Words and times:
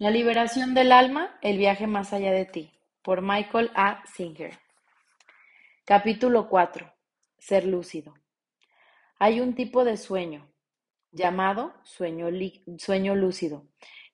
La 0.00 0.10
liberación 0.10 0.72
del 0.72 0.92
alma, 0.92 1.38
el 1.42 1.58
viaje 1.58 1.86
más 1.86 2.14
allá 2.14 2.32
de 2.32 2.46
ti, 2.46 2.72
por 3.02 3.20
Michael 3.20 3.70
A. 3.74 4.02
Singer. 4.06 4.58
Capítulo 5.84 6.48
4. 6.48 6.90
Ser 7.36 7.66
lúcido. 7.66 8.14
Hay 9.18 9.42
un 9.42 9.54
tipo 9.54 9.84
de 9.84 9.98
sueño 9.98 10.50
llamado 11.12 11.74
sueño, 11.82 12.28
sueño 12.78 13.14
lúcido, 13.14 13.66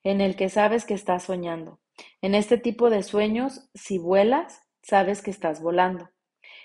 en 0.03 0.21
el 0.21 0.35
que 0.35 0.49
sabes 0.49 0.85
que 0.86 0.95
estás 0.95 1.22
soñando. 1.22 1.79
En 2.21 2.34
este 2.34 2.59
tipo 2.59 2.91
de 2.91 3.05
sueños, 3.05 3.71
si 3.73 3.98
vuelas, 3.98 4.62
sabes 4.82 5.23
que 5.23 5.30
estás 5.30 5.62
volando. 5.62 6.11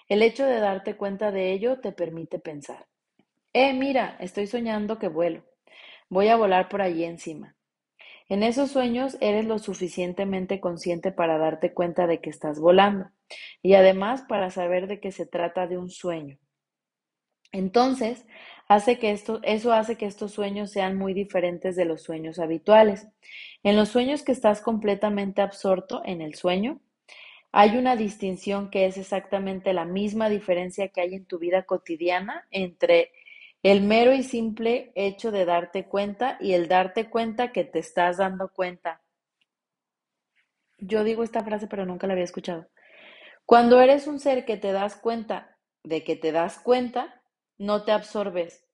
El 0.07 0.23
hecho 0.23 0.47
de 0.47 0.59
darte 0.59 0.97
cuenta 0.97 1.31
de 1.31 1.51
ello 1.51 1.79
te 1.79 1.91
permite 1.91 2.39
pensar. 2.39 2.88
Eh, 3.53 3.73
mira, 3.73 4.17
estoy 4.19 4.47
soñando 4.47 4.97
que 4.97 5.09
vuelo. 5.09 5.43
Voy 6.09 6.29
a 6.29 6.38
volar 6.38 6.69
por 6.69 6.81
allí 6.81 7.03
encima. 7.03 7.55
En 8.32 8.43
esos 8.43 8.71
sueños 8.71 9.18
eres 9.20 9.44
lo 9.44 9.59
suficientemente 9.59 10.62
consciente 10.62 11.12
para 11.12 11.38
darte 11.38 11.73
cuenta 11.73 12.08
de 12.08 12.22
que 12.22 12.30
estás 12.30 12.62
volando 12.62 13.12
y 13.62 13.73
además 13.73 14.22
para 14.22 14.49
saber 14.49 14.88
de 14.88 15.02
que 15.02 15.12
se 15.12 15.26
trata 15.26 15.67
de 15.67 15.77
un 15.77 15.89
sueño. 15.89 16.38
Entonces, 17.52 18.25
hace 18.70 18.99
que 18.99 19.12
esto, 19.12 19.41
eso 19.44 19.73
hace 19.73 19.98
que 19.98 20.05
estos 20.05 20.31
sueños 20.31 20.72
sean 20.72 20.98
muy 20.98 21.13
diferentes 21.13 21.75
de 21.75 21.84
los 21.84 22.03
sueños 22.03 22.39
habituales. 22.39 23.09
En 23.63 23.75
los 23.75 23.89
sueños 23.89 24.23
que 24.23 24.31
estás 24.31 24.61
completamente 24.61 25.41
absorto 25.41 26.02
en 26.05 26.22
el 26.22 26.36
sueño, 26.36 26.80
hay 27.52 27.75
una 27.75 27.98
distinción 27.98 28.70
que 28.70 28.86
es 28.86 28.98
exactamente 28.98 29.73
la 29.73 29.84
misma 29.84 30.30
diferencia 30.30 30.88
que 30.88 31.02
hay 31.02 31.16
en 31.16 31.25
tu 31.25 31.38
vida 31.38 31.63
cotidiana 31.63 32.48
entre 32.50 33.11
el 33.63 33.81
mero 33.81 34.13
y 34.13 34.23
simple 34.23 34.91
hecho 34.95 35.31
de 35.31 35.45
darte 35.45 35.88
cuenta 35.88 36.38
y 36.39 36.53
el 36.53 36.67
darte 36.67 37.09
cuenta 37.09 37.52
que 37.52 37.63
te 37.63 37.79
estás 37.79 38.17
dando 38.17 38.49
cuenta. 38.49 39.02
Yo 40.79 41.03
digo 41.03 41.23
esta 41.23 41.44
frase, 41.44 41.67
pero 41.67 41.86
nunca 41.86 42.08
la 42.08 42.13
había 42.13 42.25
escuchado. 42.25 42.67
Cuando 43.45 43.80
eres 43.80 44.08
un 44.08 44.19
ser 44.19 44.45
que 44.45 44.58
te 44.58 44.71
das 44.71 44.95
cuenta 44.95 45.58
de 45.83 46.03
que 46.03 46.16
te 46.16 46.31
das 46.31 46.59
cuenta, 46.59 47.21
no 47.58 47.83
te 47.83 47.91
absorbes, 47.91 48.66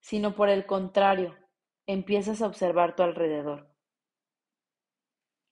sino 0.00 0.34
por 0.34 0.48
el 0.48 0.66
contrario, 0.66 1.36
empiezas 1.86 2.42
a 2.42 2.46
observar 2.46 2.96
tu 2.96 3.04
alrededor. 3.04 3.68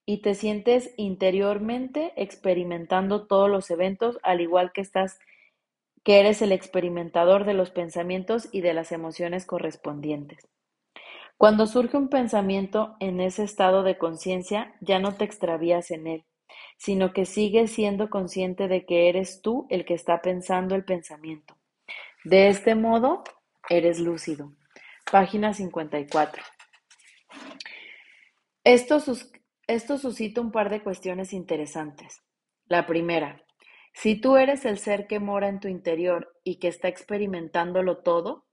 Y 0.05 0.21
te 0.21 0.35
sientes 0.35 0.93
interiormente 0.97 2.13
experimentando 2.17 3.27
todos 3.27 3.49
los 3.49 3.69
eventos, 3.71 4.19
al 4.23 4.41
igual 4.41 4.71
que 4.73 4.81
estás 4.81 5.19
que 6.03 6.19
eres 6.19 6.41
el 6.41 6.51
experimentador 6.51 7.45
de 7.45 7.53
los 7.53 7.69
pensamientos 7.69 8.49
y 8.51 8.61
de 8.61 8.73
las 8.73 8.91
emociones 8.91 9.45
correspondientes. 9.45 10.47
Cuando 11.37 11.67
surge 11.67 11.97
un 11.97 12.09
pensamiento 12.09 12.95
en 12.99 13.19
ese 13.19 13.43
estado 13.43 13.83
de 13.83 13.97
conciencia, 13.97 14.73
ya 14.81 14.99
no 14.99 15.15
te 15.15 15.25
extravías 15.25 15.91
en 15.91 16.07
él, 16.07 16.25
sino 16.77 17.13
que 17.13 17.25
sigues 17.25 17.71
siendo 17.71 18.09
consciente 18.09 18.67
de 18.67 18.85
que 18.85 19.09
eres 19.09 19.41
tú 19.41 19.67
el 19.69 19.85
que 19.85 19.93
está 19.93 20.21
pensando 20.21 20.73
el 20.75 20.83
pensamiento. 20.83 21.55
De 22.23 22.49
este 22.49 22.73
modo, 22.73 23.23
eres 23.69 23.99
lúcido. 23.99 24.53
Página 25.11 25.53
54. 25.53 26.43
Esto, 28.63 29.01
esto 29.67 29.97
suscita 29.97 30.41
un 30.41 30.51
par 30.51 30.69
de 30.69 30.81
cuestiones 30.81 31.33
interesantes. 31.33 32.21
La 32.65 32.85
primera, 32.85 33.41
si 33.99 34.21
tú 34.21 34.37
eres 34.37 34.63
el 34.65 34.77
ser 34.77 35.07
que 35.07 35.19
mora 35.19 35.47
en 35.47 35.59
tu 35.59 35.67
interior 35.67 36.31
y 36.43 36.59
que 36.59 36.67
está 36.67 36.87
experimentándolo 36.87 37.97
todo, 38.03 38.45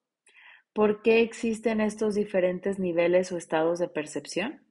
¿por 0.73 1.03
qué 1.03 1.21
existen 1.21 1.83
estos 1.83 2.15
diferentes 2.15 2.79
niveles 2.79 3.31
o 3.31 3.37
estados 3.37 3.79
de 3.79 3.89
percepción? 3.89 4.67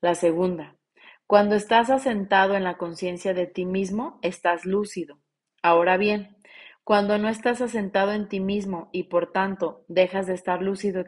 La 0.00 0.14
segunda, 0.14 0.78
cuando 1.26 1.54
estás 1.54 1.90
asentado 1.90 2.54
en 2.54 2.64
la 2.64 2.78
conciencia 2.78 3.34
de 3.34 3.46
ti 3.46 3.66
mismo, 3.66 4.18
estás 4.22 4.64
lúcido. 4.64 5.20
Ahora 5.62 5.98
bien, 5.98 6.34
cuando 6.82 7.18
no 7.18 7.28
estás 7.28 7.60
asentado 7.60 8.12
en 8.12 8.26
ti 8.26 8.40
mismo 8.40 8.88
y 8.92 9.02
por 9.04 9.32
tanto 9.32 9.84
dejas 9.86 10.26
de 10.26 10.32
estar 10.32 10.62
lúcido 10.62 11.04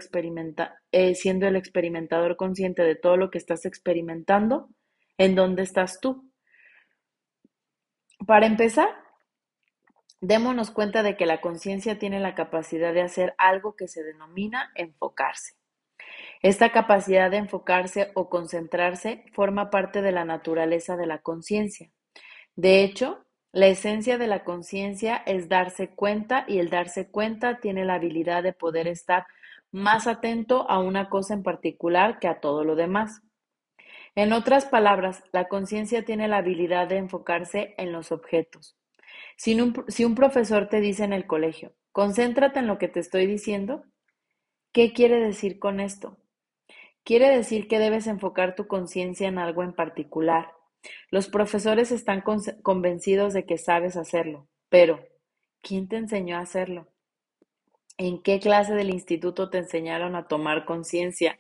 eh, 0.93 1.15
siendo 1.15 1.47
el 1.47 1.57
experimentador 1.57 2.37
consciente 2.37 2.83
de 2.83 2.97
todo 2.97 3.17
lo 3.17 3.31
que 3.31 3.39
estás 3.39 3.65
experimentando, 3.65 4.69
¿en 5.17 5.35
dónde 5.35 5.63
estás 5.63 5.99
tú? 5.99 6.31
Para 8.27 8.47
empezar, 8.47 8.89
démonos 10.21 10.71
cuenta 10.71 11.03
de 11.03 11.17
que 11.17 11.27
la 11.27 11.41
conciencia 11.41 11.99
tiene 11.99 12.21
la 12.21 12.35
capacidad 12.35 12.95
de 12.95 13.03
hacer 13.03 13.35
algo 13.39 13.75
que 13.75 13.89
se 13.89 14.05
denomina 14.05 14.71
enfocarse. 14.75 15.55
Esta 16.43 16.71
capacidad 16.71 17.31
de 17.31 17.39
enfocarse 17.39 18.13
o 18.15 18.29
concentrarse 18.29 19.25
forma 19.33 19.71
parte 19.71 20.03
de 20.03 20.13
la 20.13 20.25
naturaleza 20.25 20.97
de 20.97 21.07
la 21.07 21.19
conciencia. 21.19 21.91
De 22.55 22.85
hecho, 22.85 23.25
la 23.51 23.67
esencia 23.67 24.19
de 24.19 24.27
la 24.27 24.45
conciencia 24.45 25.17
es 25.27 25.49
darse 25.49 25.91
cuenta 25.91 26.45
y 26.47 26.59
el 26.59 26.71
darse 26.71 27.11
cuenta 27.11 27.61
tiene 27.61 27.85
la 27.85 27.95
habilidad 27.95 28.43
de 28.43 28.53
poder 28.53 28.89
estar 28.89 29.27
más 29.71 30.07
atento 30.07 30.69
a 30.71 30.79
una 30.79 31.09
cosa 31.09 31.35
en 31.35 31.43
particular 31.43 32.19
que 32.19 32.29
a 32.29 32.41
todo 32.41 32.65
lo 32.65 32.77
demás. 32.77 33.23
En 34.15 34.33
otras 34.35 34.67
palabras, 34.67 35.25
la 35.33 35.49
conciencia 35.49 36.05
tiene 36.05 36.29
la 36.29 36.39
habilidad 36.39 36.87
de 36.89 36.99
enfocarse 36.99 37.75
en 37.79 37.93
los 37.93 38.13
objetos. 38.13 38.77
Si 39.37 39.59
un, 39.59 40.15
profesor 40.15 40.69
te 40.69 40.81
dice 40.81 41.05
en 41.05 41.13
el 41.13 41.27
colegio, 41.27 41.73
concéntrate 41.93 42.59
en 42.59 42.67
lo 42.67 42.79
que 42.79 42.89
te 42.89 43.01
estoy 43.01 43.27
diciendo, 43.27 43.85
¿qué 44.73 44.93
quiere 44.93 45.19
decir 45.19 45.59
con 45.59 45.81
esto? 45.81 46.19
Quiere 47.05 47.35
decir 47.35 47.69
que 47.69 47.79
debes 47.79 48.07
enfocar 48.07 48.55
tu 48.55 48.67
conciencia 48.67 49.29
en 49.29 49.39
algo 49.39 49.63
en 49.63 49.73
particular. 49.73 50.53
Los 51.11 51.29
profesores 51.29 51.91
están 51.91 52.23
convencidos 52.63 53.33
de 53.33 53.47
que 53.47 53.57
sabes 53.57 53.97
hacerlo, 53.97 54.47
pero 54.69 55.01
¿quién 55.63 55.89
te 55.89 55.97
enseñó 55.97 56.37
a 56.37 56.41
hacerlo? 56.41 56.92
¿En 58.05 58.21
qué 58.21 58.41
clase 58.41 58.75
del 58.75 58.91
instituto 58.91 59.49
te 59.49 59.59
enseñaron 59.59 60.17
a 60.17 60.27
tomar 60.27 60.65
conciencia 60.65 61.39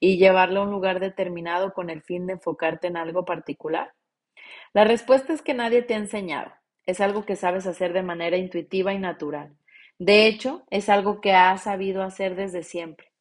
y 0.00 0.18
llevarlo 0.18 0.58
a 0.58 0.64
un 0.64 0.72
lugar 0.72 0.98
determinado 0.98 1.72
con 1.74 1.90
el 1.90 2.02
fin 2.02 2.26
de 2.26 2.32
enfocarte 2.32 2.88
en 2.88 2.96
algo 2.96 3.24
particular? 3.24 3.94
La 4.72 4.82
respuesta 4.82 5.32
es 5.32 5.42
que 5.42 5.54
nadie 5.54 5.82
te 5.82 5.94
ha 5.94 5.98
enseñado. 5.98 6.50
Es 6.86 7.00
algo 7.00 7.24
que 7.24 7.36
sabes 7.36 7.68
hacer 7.68 7.92
de 7.92 8.02
manera 8.02 8.36
intuitiva 8.36 8.92
y 8.92 8.98
natural. 8.98 9.56
De 10.00 10.26
hecho, 10.26 10.64
es 10.70 10.88
algo 10.88 11.20
que 11.20 11.34
has 11.34 11.62
sabido 11.62 12.02
hacer 12.02 12.34
desde 12.34 12.64
siempre. 12.64 13.12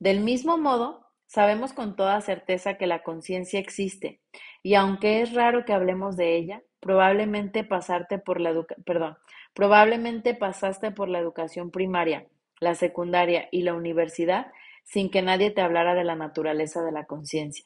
Del 0.00 0.18
mismo 0.18 0.58
modo, 0.58 1.06
sabemos 1.28 1.72
con 1.72 1.94
toda 1.94 2.20
certeza 2.22 2.76
que 2.76 2.88
la 2.88 3.04
conciencia 3.04 3.60
existe, 3.60 4.20
y 4.64 4.74
aunque 4.74 5.20
es 5.20 5.32
raro 5.32 5.64
que 5.64 5.74
hablemos 5.74 6.16
de 6.16 6.34
ella, 6.34 6.64
probablemente 6.80 7.62
pasarte 7.62 8.18
por 8.18 8.40
la 8.40 8.52
perdón, 8.84 9.16
probablemente 9.56 10.34
pasaste 10.34 10.90
por 10.90 11.08
la 11.08 11.18
educación 11.18 11.70
primaria, 11.70 12.26
la 12.60 12.74
secundaria 12.74 13.48
y 13.50 13.62
la 13.62 13.72
universidad 13.72 14.52
sin 14.84 15.10
que 15.10 15.22
nadie 15.22 15.50
te 15.50 15.62
hablara 15.62 15.94
de 15.94 16.04
la 16.04 16.14
naturaleza 16.14 16.84
de 16.84 16.92
la 16.92 17.06
conciencia. 17.06 17.64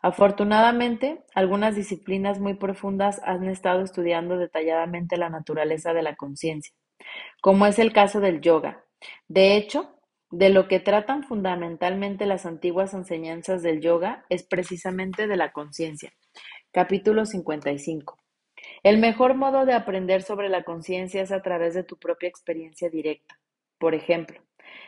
Afortunadamente, 0.00 1.22
algunas 1.34 1.76
disciplinas 1.76 2.40
muy 2.40 2.54
profundas 2.54 3.20
han 3.22 3.46
estado 3.46 3.82
estudiando 3.82 4.38
detalladamente 4.38 5.18
la 5.18 5.28
naturaleza 5.28 5.92
de 5.92 6.02
la 6.02 6.16
conciencia, 6.16 6.74
como 7.42 7.66
es 7.66 7.78
el 7.78 7.92
caso 7.92 8.20
del 8.20 8.40
yoga. 8.40 8.82
De 9.28 9.56
hecho, 9.56 9.94
de 10.30 10.48
lo 10.48 10.68
que 10.68 10.80
tratan 10.80 11.22
fundamentalmente 11.22 12.24
las 12.24 12.46
antiguas 12.46 12.94
enseñanzas 12.94 13.62
del 13.62 13.82
yoga 13.82 14.24
es 14.30 14.42
precisamente 14.42 15.26
de 15.26 15.36
la 15.36 15.52
conciencia. 15.52 16.14
Capítulo 16.72 17.26
55. 17.26 18.16
El 18.82 18.98
mejor 18.98 19.34
modo 19.34 19.66
de 19.66 19.74
aprender 19.74 20.22
sobre 20.22 20.48
la 20.48 20.64
conciencia 20.64 21.22
es 21.22 21.32
a 21.32 21.42
través 21.42 21.74
de 21.74 21.84
tu 21.84 21.98
propia 21.98 22.28
experiencia 22.28 22.88
directa. 22.90 23.38
Por 23.78 23.94
ejemplo, 23.94 24.40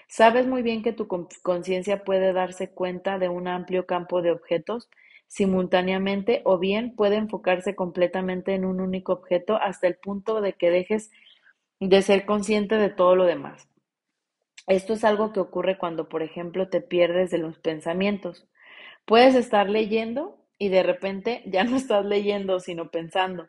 Sabes 0.08 0.47
muy 0.47 0.62
bien 0.62 0.82
que 0.82 0.92
tu 0.92 1.08
conciencia 1.42 2.04
puede 2.04 2.32
darse 2.32 2.70
cuenta 2.70 3.19
de 3.19 3.28
un 3.28 3.48
amplio 3.48 3.86
campo 3.86 4.22
de 4.22 4.30
objetos 4.30 4.91
simultáneamente 5.27 6.42
o 6.44 6.59
bien 6.59 6.94
puede 6.94 7.16
enfocarse 7.16 7.74
completamente 7.74 8.54
en 8.54 8.66
un 8.66 8.80
único 8.80 9.15
objeto 9.15 9.56
hasta 9.56 9.86
el 9.86 9.97
punto 9.97 10.42
de 10.42 10.53
que 10.53 10.71
dejes 10.71 11.10
de 11.80 12.03
ser 12.03 12.27
consciente 12.27 12.77
de 12.77 12.91
todo 12.91 13.16
lo 13.16 13.24
demás. 13.24 13.68
Esto 14.66 14.92
es 14.92 15.04
algo 15.04 15.33
que 15.33 15.41
ocurre 15.41 15.78
cuando, 15.78 16.09
por 16.09 16.22
ejemplo, 16.22 16.68
te 16.68 16.83
pierdes 16.83 17.30
de 17.30 17.38
los 17.38 17.59
pensamientos. 17.59 18.47
Puedes 19.06 19.34
estar 19.34 19.71
leyendo 19.71 20.36
y 20.59 20.68
de 20.68 20.83
repente 20.83 21.42
ya 21.47 21.65
no 21.65 21.77
estás 21.77 22.04
leyendo, 22.04 22.60
sino 22.60 22.91
pensando. 22.91 23.48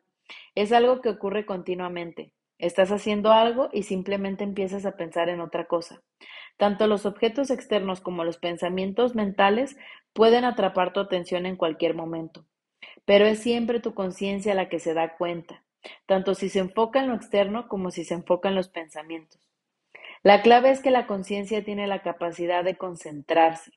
Es 0.56 0.72
algo 0.72 1.02
que 1.02 1.10
ocurre 1.10 1.46
continuamente. 1.46 2.32
Estás 2.60 2.92
haciendo 2.92 3.32
algo 3.32 3.70
y 3.74 3.84
simplemente 3.84 4.44
empiezas 4.44 4.86
a 4.86 4.96
pensar 4.96 5.30
en 5.30 5.42
otra 5.42 5.66
cosa. 5.66 6.02
Tanto 6.58 6.88
los 6.88 7.06
objetos 7.06 7.50
externos 7.50 8.00
como 8.00 8.24
los 8.24 8.38
pensamientos 8.38 9.16
mentales 9.16 9.76
pueden 10.14 10.46
atrapar 10.46 10.94
tu 10.94 11.00
atención 11.00 11.46
en 11.46 11.58
cualquier 11.58 11.96
momento, 11.96 12.46
pero 13.06 13.26
es 13.26 13.40
siempre 13.40 13.80
tu 13.80 13.94
conciencia 13.94 14.54
la 14.54 14.70
que 14.70 14.80
se 14.80 14.94
da 14.94 15.18
cuenta, 15.18 15.64
tanto 16.06 16.36
si 16.36 16.50
se 16.50 16.60
enfoca 16.60 17.00
en 17.00 17.10
lo 17.10 17.16
externo 17.16 17.68
como 17.68 17.92
si 17.92 18.04
se 18.04 18.14
enfoca 18.14 18.50
en 18.50 18.56
los 18.56 18.70
pensamientos. 18.70 19.42
La 20.22 20.42
clave 20.42 20.70
es 20.70 20.82
que 20.82 20.92
la 20.92 21.08
conciencia 21.08 21.66
tiene 21.66 21.88
la 21.88 22.02
capacidad 22.02 22.64
de 22.64 22.78
concentrarse. 22.78 23.72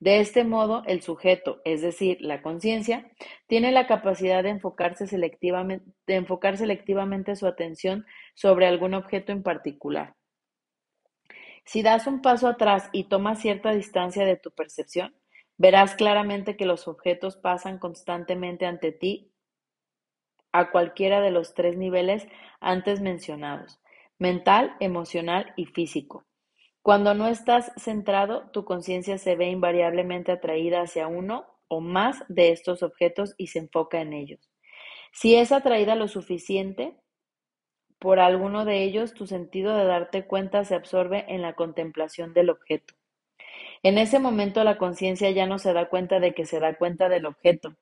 De 0.00 0.20
este 0.20 0.44
modo, 0.44 0.84
el 0.86 1.02
sujeto, 1.02 1.60
es 1.64 1.82
decir, 1.82 2.18
la 2.20 2.40
conciencia, 2.40 3.10
tiene 3.48 3.72
la 3.72 3.88
capacidad 3.88 4.44
de, 4.44 4.50
enfocarse 4.50 5.08
selectivamente, 5.08 5.84
enfocar 6.06 6.56
selectivamente 6.56 7.34
su 7.34 7.46
atención 7.46 8.06
sobre 8.34 8.66
algún 8.66 8.94
objeto 8.94 9.32
en 9.32 9.42
particular. 9.42 10.14
Si 11.64 11.82
das 11.82 12.06
un 12.06 12.22
paso 12.22 12.46
atrás 12.46 12.88
y 12.92 13.04
tomas 13.04 13.40
cierta 13.40 13.72
distancia 13.72 14.24
de 14.24 14.36
tu 14.36 14.52
percepción, 14.52 15.14
verás 15.56 15.96
claramente 15.96 16.56
que 16.56 16.64
los 16.64 16.86
objetos 16.86 17.36
pasan 17.36 17.78
constantemente 17.78 18.66
ante 18.66 18.92
ti 18.92 19.32
a 20.52 20.70
cualquiera 20.70 21.20
de 21.20 21.32
los 21.32 21.54
tres 21.54 21.76
niveles 21.76 22.26
antes 22.60 23.00
mencionados, 23.00 23.80
mental, 24.18 24.76
emocional 24.78 25.52
y 25.56 25.66
físico. 25.66 26.27
Cuando 26.88 27.12
no 27.12 27.28
estás 27.28 27.70
centrado, 27.76 28.48
tu 28.50 28.64
conciencia 28.64 29.18
se 29.18 29.36
ve 29.36 29.50
invariablemente 29.50 30.32
atraída 30.32 30.80
hacia 30.80 31.06
uno 31.06 31.44
o 31.68 31.82
más 31.82 32.24
de 32.28 32.50
estos 32.50 32.82
objetos 32.82 33.34
y 33.36 33.48
se 33.48 33.58
enfoca 33.58 34.00
en 34.00 34.14
ellos. 34.14 34.48
Si 35.12 35.34
es 35.34 35.52
atraída 35.52 35.96
lo 35.96 36.08
suficiente 36.08 36.96
por 37.98 38.20
alguno 38.20 38.64
de 38.64 38.84
ellos, 38.84 39.12
tu 39.12 39.26
sentido 39.26 39.76
de 39.76 39.84
darte 39.84 40.26
cuenta 40.26 40.64
se 40.64 40.76
absorbe 40.76 41.26
en 41.28 41.42
la 41.42 41.56
contemplación 41.56 42.32
del 42.32 42.48
objeto. 42.48 42.94
En 43.82 43.98
ese 43.98 44.18
momento 44.18 44.64
la 44.64 44.78
conciencia 44.78 45.30
ya 45.30 45.44
no 45.44 45.58
se 45.58 45.74
da 45.74 45.90
cuenta 45.90 46.20
de 46.20 46.32
que 46.32 46.46
se 46.46 46.58
da 46.58 46.78
cuenta 46.78 47.10
del 47.10 47.26
objeto, 47.26 47.76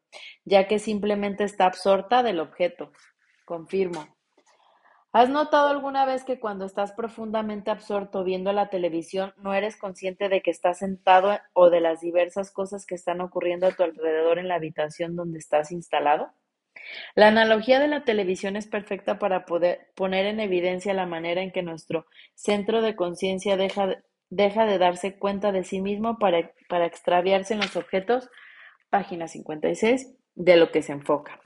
ya 0.44 0.66
que 0.66 0.80
simplemente 0.80 1.44
está 1.44 1.66
absorta 1.66 2.24
del 2.24 2.40
objeto. 2.40 2.90
Confirmo. 3.44 4.15
¿Has 5.16 5.30
notado 5.30 5.68
alguna 5.68 6.04
vez 6.04 6.24
que 6.24 6.38
cuando 6.38 6.66
estás 6.66 6.92
profundamente 6.92 7.70
absorto 7.70 8.22
viendo 8.22 8.52
la 8.52 8.68
televisión 8.68 9.32
no 9.38 9.54
eres 9.54 9.78
consciente 9.78 10.28
de 10.28 10.42
que 10.42 10.50
estás 10.50 10.80
sentado 10.80 11.38
o 11.54 11.70
de 11.70 11.80
las 11.80 12.02
diversas 12.02 12.50
cosas 12.50 12.84
que 12.84 12.96
están 12.96 13.22
ocurriendo 13.22 13.66
a 13.66 13.70
tu 13.70 13.82
alrededor 13.82 14.38
en 14.38 14.46
la 14.46 14.56
habitación 14.56 15.16
donde 15.16 15.38
estás 15.38 15.72
instalado? 15.72 16.32
La 17.14 17.28
analogía 17.28 17.80
de 17.80 17.88
la 17.88 18.04
televisión 18.04 18.56
es 18.56 18.66
perfecta 18.66 19.18
para 19.18 19.46
poder 19.46 19.88
poner 19.94 20.26
en 20.26 20.38
evidencia 20.38 20.92
la 20.92 21.06
manera 21.06 21.40
en 21.40 21.50
que 21.50 21.62
nuestro 21.62 22.04
centro 22.34 22.82
de 22.82 22.94
conciencia 22.94 23.56
deja, 23.56 23.96
deja, 24.28 24.66
de 24.66 24.76
darse 24.76 25.18
cuenta 25.18 25.50
de 25.50 25.64
sí 25.64 25.80
mismo 25.80 26.18
para, 26.18 26.52
para 26.68 26.84
extraviarse 26.84 27.54
en 27.54 27.60
los 27.60 27.74
objetos, 27.74 28.28
página 28.90 29.28
56, 29.28 30.14
de 30.34 30.56
lo 30.58 30.70
que 30.70 30.82
se 30.82 30.92
enfoca. 30.92 31.40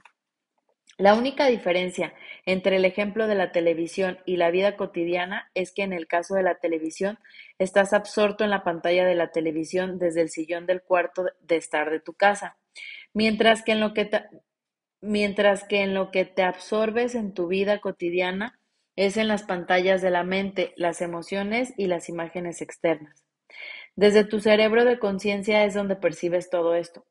La 1.01 1.15
única 1.15 1.47
diferencia 1.47 2.13
entre 2.45 2.75
el 2.75 2.85
ejemplo 2.85 3.25
de 3.25 3.33
la 3.33 3.51
televisión 3.51 4.19
y 4.23 4.37
la 4.37 4.51
vida 4.51 4.75
cotidiana 4.75 5.49
es 5.55 5.71
que 5.71 5.81
en 5.81 5.93
el 5.93 6.05
caso 6.05 6.35
de 6.35 6.43
la 6.43 6.59
televisión 6.59 7.17
estás 7.57 7.93
absorto 7.93 8.43
en 8.43 8.51
la 8.51 8.63
pantalla 8.63 9.03
de 9.03 9.15
la 9.15 9.31
televisión 9.31 9.97
desde 9.97 10.21
el 10.21 10.29
sillón 10.29 10.67
del 10.67 10.83
cuarto 10.83 11.25
de 11.39 11.55
estar 11.55 11.89
de 11.89 12.01
tu 12.01 12.13
casa, 12.13 12.59
mientras 13.15 13.63
que 13.63 13.71
en 13.71 13.79
lo 13.79 13.95
que 13.95 14.05
te, 14.05 14.25
mientras 15.01 15.63
que 15.63 15.81
en 15.81 15.95
lo 15.95 16.11
que 16.11 16.23
te 16.23 16.43
absorbes 16.43 17.15
en 17.15 17.33
tu 17.33 17.47
vida 17.47 17.79
cotidiana 17.79 18.59
es 18.95 19.17
en 19.17 19.27
las 19.27 19.41
pantallas 19.41 20.03
de 20.03 20.11
la 20.11 20.23
mente, 20.23 20.71
las 20.77 21.01
emociones 21.01 21.73
y 21.77 21.87
las 21.87 22.09
imágenes 22.09 22.61
externas. 22.61 23.25
Desde 24.01 24.23
tu 24.23 24.39
cerebro 24.39 24.83
de 24.83 24.97
conciencia 24.97 25.63
es 25.63 25.75
donde 25.75 25.95
percibes 25.95 26.49
todo 26.49 26.73
esto. 26.73 27.05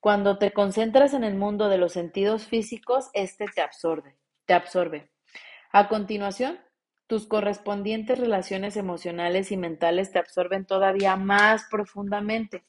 Cuando 0.00 0.38
te 0.38 0.50
concentras 0.50 1.14
en 1.14 1.22
el 1.22 1.36
mundo 1.36 1.68
de 1.68 1.78
los 1.78 1.92
sentidos 1.92 2.48
físicos, 2.48 3.10
este 3.12 3.46
te 3.46 3.60
absorbe, 3.60 4.16
te 4.44 4.52
absorbe. 4.52 5.08
A 5.70 5.86
continuación, 5.86 6.58
tus 7.06 7.28
correspondientes 7.28 8.18
relaciones 8.18 8.76
emocionales 8.76 9.52
y 9.52 9.56
mentales 9.56 10.10
te 10.10 10.18
absorben 10.18 10.66
todavía 10.66 11.14
más 11.14 11.66
profundamente. 11.70 12.64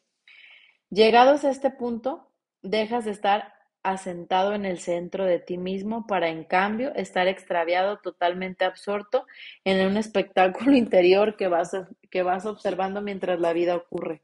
Llegados 0.92 1.44
a 1.44 1.50
este 1.50 1.72
punto, 1.72 2.32
dejas 2.62 3.06
de 3.06 3.12
estar 3.12 3.56
asentado 3.84 4.54
en 4.54 4.66
el 4.66 4.80
centro 4.80 5.26
de 5.26 5.40
ti 5.40 5.58
mismo 5.58 6.08
para, 6.08 6.30
en 6.30 6.44
cambio, 6.46 6.94
estar 6.96 7.28
extraviado, 7.28 8.00
totalmente 8.00 8.66
absorto 8.66 9.28
en 9.64 9.86
un 9.86 9.98
espectáculo 9.98 10.72
interior 10.76 11.36
que 11.36 11.48
vas, 11.48 11.72
que 12.10 12.24
vas 12.24 12.46
observando 12.46 13.02
mientras 13.02 13.40
la 13.40 13.54
vida 13.54 13.76
ocurre. 13.76 14.24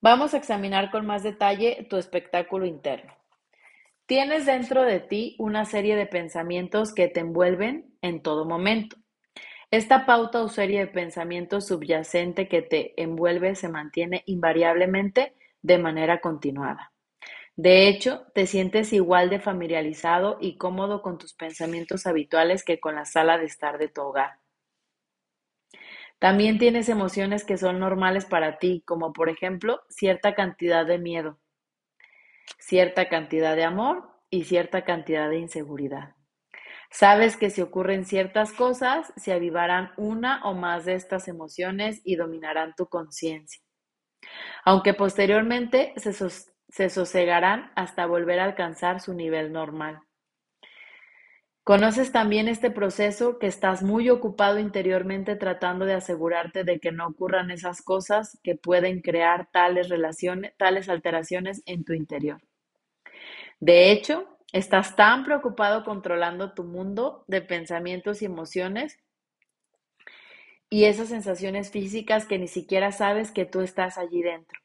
Vamos 0.00 0.32
a 0.32 0.38
examinar 0.38 0.90
con 0.90 1.04
más 1.04 1.22
detalle 1.22 1.86
tu 1.90 1.96
espectáculo 1.98 2.64
interno. 2.64 3.12
Tienes 4.06 4.46
dentro 4.46 4.82
de 4.82 4.98
ti 4.98 5.36
una 5.38 5.66
serie 5.66 5.94
de 5.94 6.06
pensamientos 6.06 6.94
que 6.94 7.08
te 7.08 7.20
envuelven 7.20 7.94
en 8.00 8.22
todo 8.22 8.44
momento. 8.44 8.96
Esta 9.70 10.04
pauta 10.04 10.42
o 10.42 10.48
serie 10.48 10.80
de 10.80 10.86
pensamientos 10.88 11.68
subyacente 11.68 12.48
que 12.48 12.60
te 12.62 13.00
envuelve 13.00 13.54
se 13.54 13.68
mantiene 13.68 14.24
invariablemente 14.26 15.34
de 15.62 15.78
manera 15.78 16.20
continuada. 16.20 16.92
De 17.62 17.88
hecho, 17.88 18.24
te 18.34 18.46
sientes 18.46 18.90
igual 18.94 19.28
de 19.28 19.38
familiarizado 19.38 20.38
y 20.40 20.56
cómodo 20.56 21.02
con 21.02 21.18
tus 21.18 21.34
pensamientos 21.34 22.06
habituales 22.06 22.64
que 22.64 22.80
con 22.80 22.94
la 22.94 23.04
sala 23.04 23.36
de 23.36 23.44
estar 23.44 23.76
de 23.76 23.88
tu 23.88 24.00
hogar. 24.00 24.38
También 26.18 26.56
tienes 26.56 26.88
emociones 26.88 27.44
que 27.44 27.58
son 27.58 27.78
normales 27.78 28.24
para 28.24 28.58
ti, 28.58 28.82
como 28.86 29.12
por 29.12 29.28
ejemplo 29.28 29.82
cierta 29.90 30.34
cantidad 30.34 30.86
de 30.86 30.96
miedo, 30.96 31.38
cierta 32.58 33.10
cantidad 33.10 33.54
de 33.56 33.64
amor 33.64 34.08
y 34.30 34.44
cierta 34.44 34.86
cantidad 34.86 35.28
de 35.28 35.40
inseguridad. 35.40 36.14
Sabes 36.90 37.36
que 37.36 37.50
si 37.50 37.60
ocurren 37.60 38.06
ciertas 38.06 38.54
cosas, 38.54 39.12
se 39.16 39.34
avivarán 39.34 39.90
una 39.98 40.42
o 40.44 40.54
más 40.54 40.86
de 40.86 40.94
estas 40.94 41.28
emociones 41.28 42.00
y 42.04 42.16
dominarán 42.16 42.74
tu 42.74 42.86
conciencia, 42.88 43.62
aunque 44.64 44.94
posteriormente 44.94 45.92
se, 45.98 46.14
se 46.70 46.88
sosegarán 46.88 47.72
hasta 47.74 48.06
volver 48.06 48.40
a 48.40 48.44
alcanzar 48.44 49.00
su 49.00 49.14
nivel 49.14 49.52
normal. 49.52 50.00
Conoces 51.64 52.10
también 52.10 52.48
este 52.48 52.70
proceso 52.70 53.38
que 53.38 53.46
estás 53.46 53.82
muy 53.82 54.08
ocupado 54.08 54.58
interiormente 54.58 55.36
tratando 55.36 55.84
de 55.84 55.94
asegurarte 55.94 56.64
de 56.64 56.80
que 56.80 56.90
no 56.90 57.06
ocurran 57.06 57.50
esas 57.50 57.82
cosas 57.82 58.40
que 58.42 58.56
pueden 58.56 59.02
crear 59.02 59.48
tales 59.52 59.88
relaciones, 59.88 60.52
tales 60.56 60.88
alteraciones 60.88 61.62
en 61.66 61.84
tu 61.84 61.92
interior. 61.92 62.40
De 63.60 63.92
hecho, 63.92 64.38
estás 64.52 64.96
tan 64.96 65.24
preocupado 65.24 65.84
controlando 65.84 66.54
tu 66.54 66.64
mundo 66.64 67.24
de 67.28 67.42
pensamientos 67.42 68.22
y 68.22 68.24
emociones 68.24 68.98
y 70.70 70.84
esas 70.84 71.08
sensaciones 71.08 71.70
físicas 71.70 72.26
que 72.26 72.38
ni 72.38 72.48
siquiera 72.48 72.90
sabes 72.90 73.32
que 73.32 73.44
tú 73.44 73.60
estás 73.60 73.98
allí 73.98 74.22
dentro. 74.22 74.58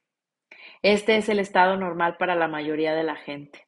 Este 0.81 1.17
es 1.17 1.29
el 1.29 1.39
estado 1.39 1.77
normal 1.77 2.17
para 2.17 2.35
la 2.35 2.47
mayoría 2.47 2.93
de 2.93 3.03
la 3.03 3.15
gente. 3.15 3.67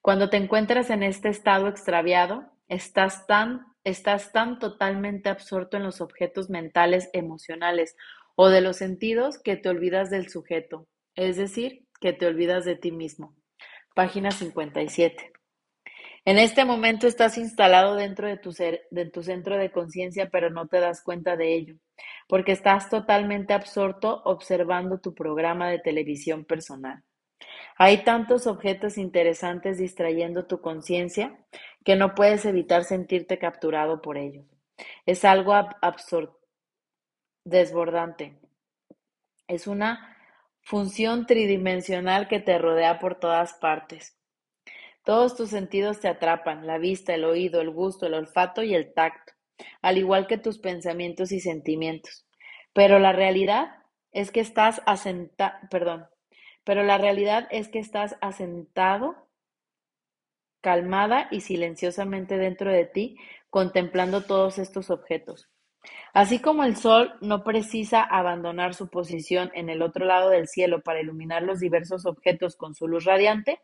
Cuando 0.00 0.30
te 0.30 0.36
encuentras 0.36 0.90
en 0.90 1.02
este 1.02 1.28
estado 1.28 1.68
extraviado, 1.68 2.50
estás 2.68 3.26
tan, 3.26 3.66
estás 3.84 4.32
tan 4.32 4.58
totalmente 4.58 5.28
absorto 5.28 5.76
en 5.76 5.84
los 5.84 6.00
objetos 6.00 6.50
mentales, 6.50 7.08
emocionales 7.12 7.96
o 8.34 8.48
de 8.48 8.60
los 8.60 8.78
sentidos 8.78 9.38
que 9.38 9.56
te 9.56 9.68
olvidas 9.68 10.10
del 10.10 10.28
sujeto, 10.28 10.88
es 11.14 11.36
decir, 11.36 11.86
que 12.00 12.12
te 12.12 12.26
olvidas 12.26 12.64
de 12.64 12.76
ti 12.76 12.90
mismo. 12.90 13.36
Página 13.94 14.30
57. 14.30 15.32
En 16.24 16.38
este 16.38 16.64
momento 16.64 17.08
estás 17.08 17.36
instalado 17.36 17.96
dentro 17.96 18.28
de 18.28 18.36
tu, 18.36 18.52
ser, 18.52 18.86
de 18.92 19.06
tu 19.06 19.24
centro 19.24 19.58
de 19.58 19.72
conciencia, 19.72 20.30
pero 20.30 20.50
no 20.50 20.68
te 20.68 20.78
das 20.78 21.02
cuenta 21.02 21.36
de 21.36 21.54
ello, 21.54 21.76
porque 22.28 22.52
estás 22.52 22.88
totalmente 22.88 23.54
absorto 23.54 24.22
observando 24.24 25.00
tu 25.00 25.14
programa 25.14 25.68
de 25.68 25.80
televisión 25.80 26.44
personal. 26.44 27.02
Hay 27.76 28.04
tantos 28.04 28.46
objetos 28.46 28.98
interesantes 28.98 29.78
distrayendo 29.78 30.46
tu 30.46 30.60
conciencia 30.60 31.44
que 31.84 31.96
no 31.96 32.14
puedes 32.14 32.44
evitar 32.44 32.84
sentirte 32.84 33.38
capturado 33.38 34.00
por 34.00 34.16
ellos. 34.16 34.46
Es 35.06 35.24
algo 35.24 35.54
absurdo, 35.54 36.38
desbordante. 37.44 38.38
Es 39.48 39.66
una 39.66 40.16
función 40.60 41.26
tridimensional 41.26 42.28
que 42.28 42.38
te 42.38 42.58
rodea 42.58 43.00
por 43.00 43.16
todas 43.16 43.54
partes. 43.54 44.16
Todos 45.04 45.36
tus 45.36 45.50
sentidos 45.50 46.00
te 46.00 46.08
atrapan, 46.08 46.66
la 46.66 46.78
vista, 46.78 47.14
el 47.14 47.24
oído, 47.24 47.60
el 47.60 47.70
gusto, 47.70 48.06
el 48.06 48.14
olfato 48.14 48.62
y 48.62 48.74
el 48.74 48.92
tacto, 48.94 49.32
al 49.80 49.98
igual 49.98 50.26
que 50.26 50.38
tus 50.38 50.58
pensamientos 50.58 51.32
y 51.32 51.40
sentimientos. 51.40 52.24
Pero 52.72 52.98
la 52.98 53.12
realidad 53.12 53.82
es 54.12 54.30
que 54.30 54.40
estás 54.40 54.80
asentado, 54.86 55.58
perdón, 55.70 56.06
pero 56.64 56.84
la 56.84 56.98
realidad 56.98 57.48
es 57.50 57.68
que 57.68 57.80
estás 57.80 58.16
asentado, 58.20 59.28
calmada 60.60 61.26
y 61.32 61.40
silenciosamente 61.40 62.38
dentro 62.38 62.70
de 62.70 62.84
ti, 62.84 63.16
contemplando 63.50 64.22
todos 64.22 64.58
estos 64.58 64.90
objetos. 64.90 65.50
Así 66.12 66.38
como 66.38 66.62
el 66.62 66.76
sol 66.76 67.14
no 67.20 67.42
precisa 67.42 68.02
abandonar 68.02 68.74
su 68.74 68.88
posición 68.88 69.50
en 69.54 69.68
el 69.68 69.82
otro 69.82 70.04
lado 70.04 70.30
del 70.30 70.46
cielo 70.46 70.82
para 70.82 71.00
iluminar 71.00 71.42
los 71.42 71.58
diversos 71.58 72.06
objetos 72.06 72.54
con 72.54 72.74
su 72.74 72.86
luz 72.86 73.04
radiante, 73.04 73.60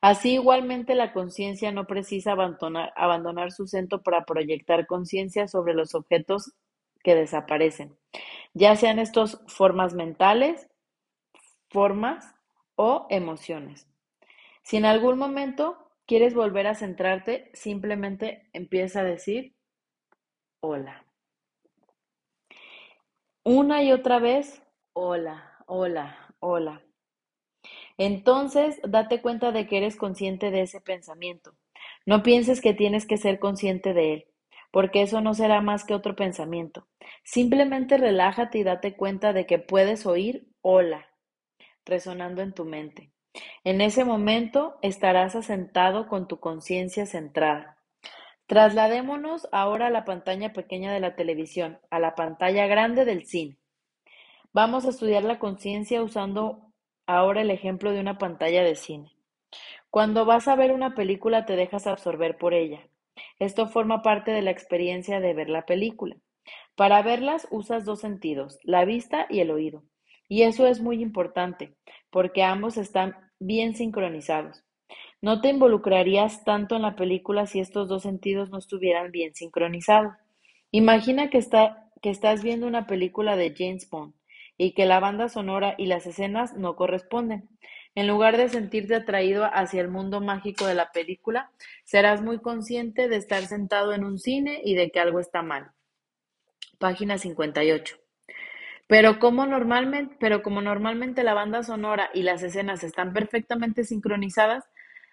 así 0.00 0.34
igualmente 0.34 0.94
la 0.94 1.12
conciencia 1.12 1.72
no 1.72 1.86
precisa 1.86 2.32
abandonar, 2.32 3.52
su 3.52 3.66
centro 3.66 4.02
para 4.02 4.24
proyectar 4.24 4.86
conciencia 4.86 5.48
sobre 5.48 5.74
los 5.74 5.94
objetos 5.94 6.52
que 7.02 7.14
desaparecen. 7.14 7.96
ya 8.54 8.76
sean 8.76 8.98
estos 8.98 9.40
formas 9.46 9.94
mentales, 9.94 10.68
formas 11.70 12.34
o 12.76 13.06
emociones. 13.10 13.88
Si 14.62 14.76
en 14.76 14.84
algún 14.84 15.18
momento 15.18 15.78
quieres 16.06 16.34
volver 16.34 16.66
a 16.66 16.74
centrarte, 16.74 17.50
simplemente 17.54 18.48
empieza 18.52 19.00
a 19.00 19.04
decir 19.04 19.54
hola. 20.60 21.04
Una 23.44 23.82
y 23.82 23.92
otra 23.92 24.18
vez, 24.18 24.62
hola, 24.92 25.56
hola, 25.66 26.34
hola. 26.40 26.82
Entonces, 28.02 28.80
date 28.88 29.20
cuenta 29.20 29.52
de 29.52 29.66
que 29.66 29.76
eres 29.76 29.94
consciente 29.94 30.50
de 30.50 30.62
ese 30.62 30.80
pensamiento. 30.80 31.52
No 32.06 32.22
pienses 32.22 32.62
que 32.62 32.72
tienes 32.72 33.04
que 33.04 33.18
ser 33.18 33.38
consciente 33.38 33.92
de 33.92 34.14
él, 34.14 34.26
porque 34.70 35.02
eso 35.02 35.20
no 35.20 35.34
será 35.34 35.60
más 35.60 35.84
que 35.84 35.92
otro 35.92 36.16
pensamiento. 36.16 36.88
Simplemente 37.24 37.98
relájate 37.98 38.56
y 38.56 38.62
date 38.62 38.96
cuenta 38.96 39.34
de 39.34 39.44
que 39.44 39.58
puedes 39.58 40.06
oír 40.06 40.48
hola 40.62 41.10
resonando 41.84 42.40
en 42.40 42.54
tu 42.54 42.64
mente. 42.64 43.12
En 43.64 43.82
ese 43.82 44.06
momento 44.06 44.78
estarás 44.80 45.36
asentado 45.36 46.08
con 46.08 46.26
tu 46.26 46.40
conciencia 46.40 47.04
centrada. 47.04 47.76
Trasladémonos 48.46 49.46
ahora 49.52 49.88
a 49.88 49.90
la 49.90 50.06
pantalla 50.06 50.54
pequeña 50.54 50.90
de 50.90 51.00
la 51.00 51.16
televisión, 51.16 51.78
a 51.90 51.98
la 51.98 52.14
pantalla 52.14 52.66
grande 52.66 53.04
del 53.04 53.26
cine. 53.26 53.58
Vamos 54.54 54.86
a 54.86 54.88
estudiar 54.88 55.22
la 55.22 55.38
conciencia 55.38 56.02
usando 56.02 56.69
ahora 57.16 57.42
el 57.42 57.50
ejemplo 57.50 57.92
de 57.92 58.00
una 58.00 58.18
pantalla 58.18 58.62
de 58.62 58.76
cine. 58.76 59.12
Cuando 59.90 60.24
vas 60.24 60.46
a 60.46 60.54
ver 60.54 60.72
una 60.72 60.94
película 60.94 61.44
te 61.44 61.56
dejas 61.56 61.86
absorber 61.86 62.38
por 62.38 62.54
ella. 62.54 62.86
Esto 63.38 63.66
forma 63.66 64.02
parte 64.02 64.30
de 64.30 64.42
la 64.42 64.52
experiencia 64.52 65.20
de 65.20 65.34
ver 65.34 65.50
la 65.50 65.66
película. 65.66 66.16
Para 66.76 67.02
verlas 67.02 67.48
usas 67.50 67.84
dos 67.84 68.00
sentidos, 68.00 68.58
la 68.62 68.84
vista 68.84 69.26
y 69.28 69.40
el 69.40 69.50
oído. 69.50 69.82
Y 70.28 70.42
eso 70.42 70.66
es 70.66 70.80
muy 70.80 71.02
importante, 71.02 71.74
porque 72.10 72.44
ambos 72.44 72.76
están 72.76 73.16
bien 73.40 73.74
sincronizados. 73.74 74.62
No 75.20 75.40
te 75.40 75.48
involucrarías 75.48 76.44
tanto 76.44 76.76
en 76.76 76.82
la 76.82 76.94
película 76.94 77.46
si 77.46 77.58
estos 77.58 77.88
dos 77.88 78.02
sentidos 78.02 78.50
no 78.50 78.58
estuvieran 78.58 79.10
bien 79.10 79.34
sincronizados. 79.34 80.14
Imagina 80.70 81.28
que, 81.28 81.38
está, 81.38 81.90
que 82.00 82.10
estás 82.10 82.44
viendo 82.44 82.66
una 82.68 82.86
película 82.86 83.36
de 83.36 83.52
James 83.56 83.90
Bond 83.90 84.14
y 84.62 84.72
que 84.72 84.84
la 84.84 85.00
banda 85.00 85.30
sonora 85.30 85.74
y 85.78 85.86
las 85.86 86.06
escenas 86.06 86.54
no 86.54 86.76
corresponden. 86.76 87.48
En 87.94 88.06
lugar 88.06 88.36
de 88.36 88.50
sentirte 88.50 88.94
atraído 88.94 89.46
hacia 89.46 89.80
el 89.80 89.88
mundo 89.88 90.20
mágico 90.20 90.66
de 90.66 90.74
la 90.74 90.92
película, 90.92 91.50
serás 91.82 92.20
muy 92.20 92.40
consciente 92.42 93.08
de 93.08 93.16
estar 93.16 93.42
sentado 93.46 93.94
en 93.94 94.04
un 94.04 94.18
cine 94.18 94.60
y 94.62 94.74
de 94.74 94.90
que 94.90 95.00
algo 95.00 95.18
está 95.18 95.40
mal. 95.40 95.70
Página 96.78 97.16
58. 97.16 97.96
Pero 98.86 99.18
como 99.18 99.46
normalmente, 99.46 100.14
pero 100.20 100.42
como 100.42 100.60
normalmente 100.60 101.24
la 101.24 101.32
banda 101.32 101.62
sonora 101.62 102.10
y 102.12 102.22
las 102.22 102.42
escenas 102.42 102.84
están 102.84 103.14
perfectamente 103.14 103.84
sincronizadas, 103.84 104.64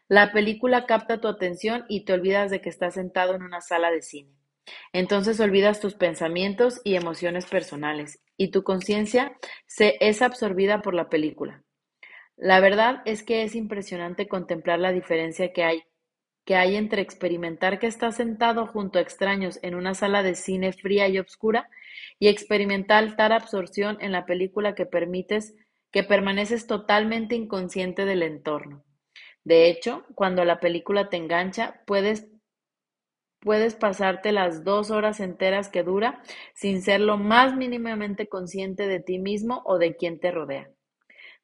la 0.09 0.33
película 0.33 0.85
capta 0.85 1.21
tu 1.21 1.29
atención 1.29 1.85
y 1.87 2.03
te 2.03 2.11
olvidas 2.11 2.51
de 2.51 2.59
que 2.59 2.67
estás 2.67 2.95
sentado 2.95 3.33
en 3.33 3.43
una 3.43 3.61
sala 3.61 3.91
de 3.91 4.01
cine. 4.01 4.33
Entonces 4.91 5.39
olvidas 5.39 5.79
tus 5.79 5.93
pensamientos 5.95 6.81
y 6.83 6.95
emociones 6.95 7.45
personales 7.45 8.19
y 8.37 8.51
tu 8.51 8.63
conciencia 8.63 9.35
se 9.65 9.97
es 9.99 10.21
absorbida 10.21 10.81
por 10.81 10.93
la 10.93 11.09
película. 11.09 11.63
La 12.35 12.59
verdad 12.59 13.01
es 13.05 13.23
que 13.23 13.43
es 13.43 13.55
impresionante 13.55 14.27
contemplar 14.27 14.79
la 14.79 14.91
diferencia 14.91 15.51
que 15.51 15.63
hay 15.63 15.83
que 16.47 16.55
hay 16.55 16.77
entre 16.77 17.01
experimentar 17.01 17.77
que 17.77 17.87
estás 17.87 18.15
sentado 18.15 18.67
junto 18.67 18.99
a 18.99 19.01
extraños 19.01 19.59
en 19.63 19.75
una 19.75 19.93
sala 19.93 20.23
de 20.23 20.33
cine 20.33 20.71
fría 20.71 21.09
y 21.09 21.19
oscura 21.19 21.69
y 22.19 22.29
experimentar 22.29 23.17
tal 23.17 23.33
absorción 23.33 23.97
en 23.99 24.13
la 24.13 24.25
película 24.25 24.73
que 24.73 24.85
permites 24.85 25.55
que 25.91 26.03
permaneces 26.03 26.65
totalmente 26.65 27.35
inconsciente 27.35 28.05
del 28.05 28.23
entorno. 28.23 28.85
De 29.43 29.69
hecho, 29.69 30.05
cuando 30.15 30.45
la 30.45 30.61
película 30.61 31.09
te 31.09 31.17
engancha, 31.17 31.81
puedes, 31.85 32.27
puedes 33.47 33.75
pasarte 33.75 34.33
las 34.33 34.65
dos 34.65 34.91
horas 34.91 35.21
enteras 35.21 35.69
que 35.69 35.81
dura 35.81 36.21
sin 36.53 36.81
ser 36.81 36.99
lo 36.99 37.17
más 37.17 37.55
mínimamente 37.55 38.27
consciente 38.27 38.89
de 38.89 38.99
ti 38.99 39.19
mismo 39.19 39.61
o 39.63 39.77
de 39.77 39.95
quien 39.95 40.19
te 40.19 40.31
rodea. 40.31 40.69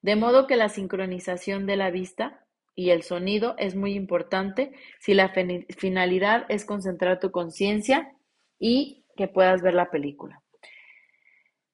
De 0.01 0.17
modo 0.17 0.45
que 0.45 0.57
la 0.57 0.67
sincronización 0.67 1.65
de 1.65 1.77
la 1.77 1.91
vista, 1.91 2.45
y 2.75 2.89
el 2.89 3.03
sonido 3.03 3.55
es 3.57 3.75
muy 3.75 3.93
importante 3.93 4.74
si 5.00 5.13
la 5.13 5.31
finalidad 5.77 6.45
es 6.50 6.65
concentrar 6.65 7.22
tu 7.22 7.31
conciencia 7.31 8.12
y 8.60 9.05
que 9.15 9.29
puedas 9.29 9.62
ver 9.62 9.74
la 9.74 9.89
película. 9.89 10.43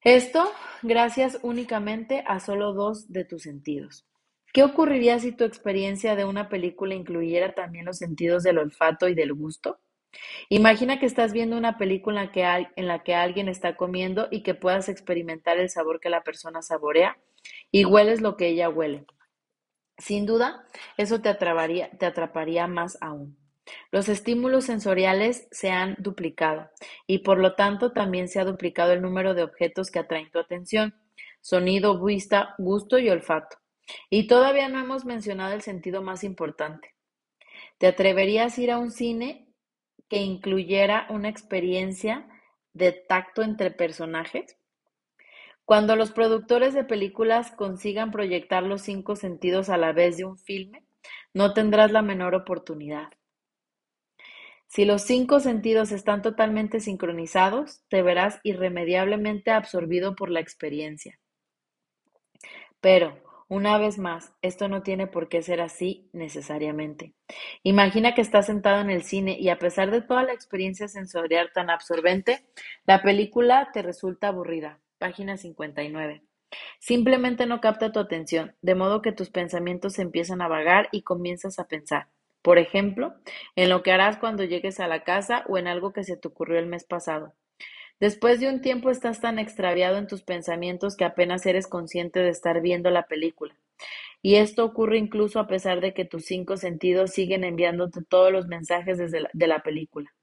Esto 0.03 0.47
gracias 0.83 1.39
únicamente 1.41 2.23
a 2.27 2.39
solo 2.39 2.73
dos 2.73 3.11
de 3.11 3.25
tus 3.25 3.41
sentidos. 3.41 4.05
¿Qué 4.53 4.61
ocurriría 4.61 5.17
si 5.17 5.31
tu 5.31 5.43
experiencia 5.43 6.15
de 6.15 6.25
una 6.25 6.49
película 6.49 6.93
incluyera 6.93 7.55
también 7.55 7.85
los 7.85 7.97
sentidos 7.97 8.43
del 8.43 8.59
olfato 8.59 9.07
y 9.07 9.15
del 9.15 9.33
gusto? 9.33 9.79
Imagina 10.49 10.99
que 10.99 11.05
estás 11.05 11.33
viendo 11.33 11.57
una 11.57 11.77
película 11.77 12.31
en 12.33 12.87
la 12.87 13.03
que 13.03 13.15
alguien 13.15 13.47
está 13.47 13.75
comiendo 13.75 14.27
y 14.31 14.41
que 14.41 14.55
puedas 14.55 14.89
experimentar 14.89 15.57
el 15.59 15.69
sabor 15.69 15.99
que 15.99 16.09
la 16.09 16.23
persona 16.23 16.61
saborea 16.61 17.17
y 17.71 17.85
hueles 17.85 18.21
lo 18.21 18.35
que 18.35 18.47
ella 18.47 18.69
huele. 18.69 19.05
Sin 19.97 20.25
duda, 20.25 20.65
eso 20.97 21.21
te 21.21 21.29
atraparía, 21.29 21.91
te 21.91 22.05
atraparía 22.05 22.67
más 22.67 22.97
aún. 23.01 23.37
Los 23.91 24.09
estímulos 24.09 24.65
sensoriales 24.65 25.47
se 25.51 25.69
han 25.69 25.95
duplicado 25.99 26.71
y 27.05 27.19
por 27.19 27.37
lo 27.37 27.53
tanto 27.55 27.91
también 27.91 28.27
se 28.27 28.39
ha 28.39 28.45
duplicado 28.45 28.93
el 28.93 29.01
número 29.01 29.35
de 29.35 29.43
objetos 29.43 29.91
que 29.91 29.99
atraen 29.99 30.31
tu 30.31 30.39
atención, 30.39 30.95
sonido, 31.41 32.03
vista, 32.03 32.55
gusto 32.57 32.97
y 32.97 33.09
olfato. 33.09 33.57
Y 34.09 34.27
todavía 34.27 34.69
no 34.69 34.79
hemos 34.79 35.05
mencionado 35.05 35.53
el 35.53 35.61
sentido 35.61 36.01
más 36.01 36.23
importante. 36.23 36.95
¿Te 37.77 37.87
atreverías 37.87 38.57
a 38.57 38.61
ir 38.61 38.71
a 38.71 38.79
un 38.79 38.91
cine 38.91 39.48
que 40.09 40.17
incluyera 40.17 41.07
una 41.09 41.29
experiencia 41.29 42.27
de 42.73 42.91
tacto 42.91 43.43
entre 43.43 43.71
personajes? 43.71 44.57
Cuando 45.65 45.95
los 45.95 46.11
productores 46.11 46.73
de 46.73 46.83
películas 46.83 47.51
consigan 47.51 48.11
proyectar 48.11 48.63
los 48.63 48.81
cinco 48.81 49.15
sentidos 49.15 49.69
a 49.69 49.77
la 49.77 49.93
vez 49.93 50.17
de 50.17 50.25
un 50.25 50.37
filme, 50.37 50.83
no 51.33 51.53
tendrás 51.53 51.91
la 51.91 52.01
menor 52.01 52.33
oportunidad. 52.33 53.09
Si 54.65 54.85
los 54.85 55.03
cinco 55.03 55.39
sentidos 55.39 55.91
están 55.91 56.21
totalmente 56.21 56.79
sincronizados, 56.79 57.81
te 57.87 58.01
verás 58.01 58.39
irremediablemente 58.43 59.51
absorbido 59.51 60.15
por 60.15 60.29
la 60.29 60.39
experiencia. 60.39 61.19
Pero, 62.79 63.17
una 63.49 63.77
vez 63.77 63.97
más, 63.97 64.31
esto 64.41 64.69
no 64.69 64.83
tiene 64.83 65.07
por 65.07 65.27
qué 65.27 65.41
ser 65.41 65.59
así 65.59 66.07
necesariamente. 66.13 67.13
Imagina 67.63 68.13
que 68.13 68.21
estás 68.21 68.45
sentado 68.45 68.79
en 68.79 68.89
el 68.89 69.03
cine 69.03 69.37
y 69.39 69.49
a 69.49 69.59
pesar 69.59 69.91
de 69.91 70.01
toda 70.01 70.23
la 70.23 70.33
experiencia 70.33 70.87
sensorial 70.87 71.51
tan 71.53 71.69
absorbente, 71.69 72.45
la 72.85 73.01
película 73.01 73.69
te 73.73 73.81
resulta 73.81 74.29
aburrida 74.29 74.79
página 74.99 75.37
59. 75.37 76.21
Simplemente 76.79 77.45
no 77.47 77.61
capta 77.61 77.91
tu 77.91 77.99
atención, 77.99 78.55
de 78.61 78.75
modo 78.75 79.01
que 79.01 79.11
tus 79.11 79.31
pensamientos 79.31 79.97
empiezan 79.97 80.41
a 80.41 80.47
vagar 80.47 80.89
y 80.91 81.01
comienzas 81.01 81.57
a 81.57 81.67
pensar, 81.67 82.07
por 82.41 82.59
ejemplo, 82.59 83.15
en 83.55 83.69
lo 83.69 83.81
que 83.81 83.91
harás 83.91 84.17
cuando 84.17 84.43
llegues 84.43 84.79
a 84.79 84.87
la 84.87 85.03
casa 85.03 85.43
o 85.47 85.57
en 85.57 85.67
algo 85.67 85.93
que 85.93 86.03
se 86.03 86.17
te 86.17 86.27
ocurrió 86.27 86.59
el 86.59 86.67
mes 86.67 86.83
pasado. 86.83 87.33
Después 87.99 88.39
de 88.39 88.47
un 88.47 88.61
tiempo 88.61 88.89
estás 88.89 89.19
tan 89.19 89.39
extraviado 89.39 89.97
en 89.97 90.07
tus 90.07 90.21
pensamientos 90.21 90.95
que 90.95 91.05
apenas 91.05 91.45
eres 91.45 91.67
consciente 91.67 92.19
de 92.19 92.29
estar 92.29 92.61
viendo 92.61 92.89
la 92.89 93.07
película. 93.07 93.55
Y 94.21 94.35
esto 94.35 94.65
ocurre 94.65 94.97
incluso 94.97 95.39
a 95.39 95.47
pesar 95.47 95.81
de 95.81 95.93
que 95.93 96.05
tus 96.05 96.25
cinco 96.25 96.57
sentidos 96.57 97.11
siguen 97.11 97.43
enviándote 97.43 98.01
todos 98.03 98.31
los 98.31 98.47
mensajes 98.47 98.97
desde 98.97 99.23
de 99.31 99.47
la 99.47 99.63
película. 99.63 100.13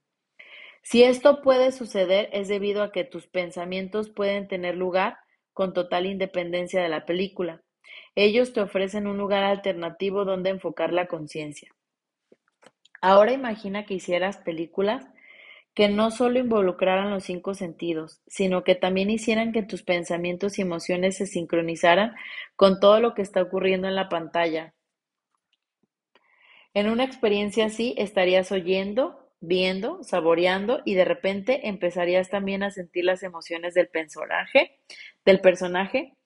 Si 0.83 1.03
esto 1.03 1.43
puede 1.43 1.73
suceder 1.73 2.29
es 2.33 2.49
debido 2.49 2.83
a 2.83 2.93
que 2.93 3.05
tus 3.05 3.27
pensamientos 3.27 4.09
pueden 4.09 4.47
tener 4.49 4.77
lugar 4.77 5.19
con 5.53 5.73
total 5.73 6.07
independencia 6.07 6.83
de 6.83 6.89
la 6.89 7.05
película. 7.05 7.63
Ellos 8.15 8.53
te 8.53 8.61
ofrecen 8.61 9.07
un 9.07 9.19
lugar 9.19 9.43
alternativo 9.43 10.25
donde 10.25 10.51
enfocar 10.51 10.93
la 10.93 11.07
conciencia. 11.07 11.75
Ahora 13.01 13.33
imagina 13.33 13.85
que 13.85 13.95
hicieras 13.95 14.37
películas 14.39 15.07
que 15.77 15.91
no 15.91 16.11
solo 16.11 16.39
involucraran 16.39 17.11
los 17.11 17.25
cinco 17.25 17.53
sentidos, 17.53 18.23
sino 18.27 18.65
que 18.65 18.75
también 18.75 19.11
hicieran 19.11 19.53
que 19.53 19.63
tus 19.63 19.83
pensamientos 19.83 20.59
y 20.59 20.63
emociones 20.63 21.19
se 21.19 21.27
sincronizaran 21.27 22.15
con 22.57 22.81
todo 22.81 22.99
lo 22.99 23.13
que 23.13 23.21
está 23.21 23.43
ocurriendo 23.43 23.87
en 23.87 23.95
la 23.95 24.09
pantalla. 24.09 24.73
En 26.73 26.89
una 26.89 27.05
experiencia 27.05 27.67
así 27.67 27.95
estarías 27.99 28.53
oyendo, 28.53 29.31
viendo, 29.41 30.03
saboreando 30.03 30.81
y 30.87 30.95
de 30.95 31.05
repente 31.05 31.69
empezarías 31.69 32.31
también 32.31 32.63
a 32.63 32.71
sentir 32.71 33.05
las 33.05 33.23
emociones 33.23 33.75
del 33.75 33.89
personaje, 33.89 34.79
del 35.27 35.43
personaje 35.43 36.17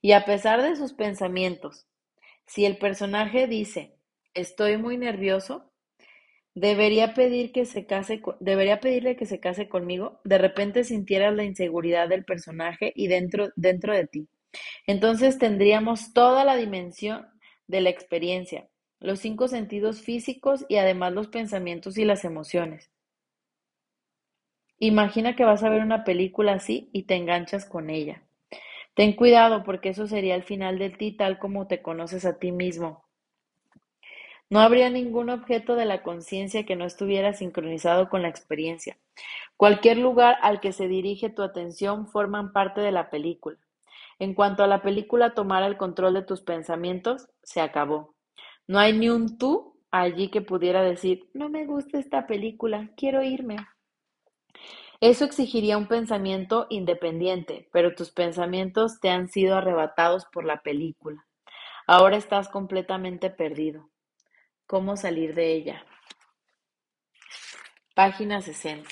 y 0.00 0.12
a 0.12 0.24
pesar 0.24 0.62
de 0.62 0.76
sus 0.76 0.92
pensamientos. 0.92 1.88
Si 2.46 2.66
el 2.66 2.78
personaje 2.78 3.48
dice, 3.48 3.96
estoy 4.32 4.76
muy 4.76 4.96
nervioso, 4.96 5.71
Debería 6.54 7.12
pedir 7.12 7.52
que 7.52 7.66
se 7.66 7.84
case, 7.84 8.22
debería 8.40 8.80
pedirle 8.80 9.16
que 9.16 9.26
se 9.26 9.38
case 9.38 9.68
conmigo. 9.68 10.18
De 10.24 10.38
repente 10.38 10.82
sintieras 10.82 11.34
la 11.34 11.44
inseguridad 11.44 12.08
del 12.08 12.24
personaje 12.24 12.90
y 12.96 13.08
dentro, 13.08 13.50
dentro 13.54 13.92
de 13.94 14.06
ti. 14.06 14.28
Entonces 14.86 15.38
tendríamos 15.38 16.12
toda 16.14 16.44
la 16.44 16.56
dimensión 16.56 17.28
de 17.68 17.82
la 17.82 17.90
experiencia, 17.90 18.68
los 19.00 19.20
cinco 19.20 19.48
sentidos 19.48 20.02
físicos 20.02 20.66
y 20.68 20.76
además 20.76 21.12
los 21.14 21.28
pensamientos 21.28 21.98
y 21.98 22.04
las 22.06 22.24
emociones. 22.24 22.90
Imagina 24.80 25.34
que 25.34 25.46
vas 25.46 25.62
a 25.62 25.70
ver 25.70 25.80
una 25.80 26.04
película 26.04 26.52
así 26.52 26.90
y 26.92 27.04
te 27.04 27.14
enganchas 27.14 27.64
con 27.64 27.88
ella. 27.88 28.22
Ten 28.94 29.14
cuidado 29.14 29.64
porque 29.64 29.90
eso 29.90 30.06
sería 30.06 30.34
el 30.34 30.44
final 30.44 30.78
de 30.78 30.90
ti 30.90 31.12
tal 31.16 31.38
como 31.38 31.68
te 31.68 31.82
conoces 31.82 32.24
a 32.24 32.38
ti 32.38 32.52
mismo. 32.52 33.01
No 34.52 34.60
habría 34.60 34.90
ningún 34.90 35.30
objeto 35.30 35.76
de 35.76 35.86
la 35.86 36.02
conciencia 36.02 36.66
que 36.66 36.76
no 36.76 36.84
estuviera 36.84 37.32
sincronizado 37.32 38.10
con 38.10 38.20
la 38.20 38.28
experiencia. 38.28 38.98
Cualquier 39.56 39.96
lugar 39.96 40.36
al 40.42 40.60
que 40.60 40.72
se 40.72 40.88
dirige 40.88 41.30
tu 41.30 41.40
atención 41.40 42.06
forman 42.06 42.52
parte 42.52 42.82
de 42.82 42.92
la 42.92 43.08
película. 43.08 43.56
En 44.18 44.34
cuanto 44.34 44.62
a 44.62 44.66
la 44.66 44.82
película 44.82 45.32
tomara 45.32 45.64
el 45.66 45.78
control 45.78 46.12
de 46.12 46.20
tus 46.20 46.42
pensamientos, 46.42 47.30
se 47.42 47.62
acabó. 47.62 48.14
No 48.66 48.78
hay 48.78 48.92
ni 48.92 49.08
un 49.08 49.38
tú 49.38 49.80
allí 49.90 50.28
que 50.28 50.42
pudiera 50.42 50.82
decir, 50.82 51.30
no 51.32 51.48
me 51.48 51.64
gusta 51.64 51.98
esta 51.98 52.26
película, 52.26 52.90
quiero 52.94 53.22
irme. 53.22 53.56
Eso 55.00 55.24
exigiría 55.24 55.78
un 55.78 55.88
pensamiento 55.88 56.66
independiente, 56.68 57.70
pero 57.72 57.94
tus 57.94 58.10
pensamientos 58.10 59.00
te 59.00 59.08
han 59.08 59.28
sido 59.28 59.56
arrebatados 59.56 60.26
por 60.26 60.44
la 60.44 60.60
película. 60.60 61.24
Ahora 61.86 62.18
estás 62.18 62.50
completamente 62.50 63.30
perdido. 63.30 63.88
¿Cómo 64.72 64.96
salir 64.96 65.34
de 65.34 65.52
ella? 65.52 65.84
Página 67.94 68.40
60. 68.40 68.88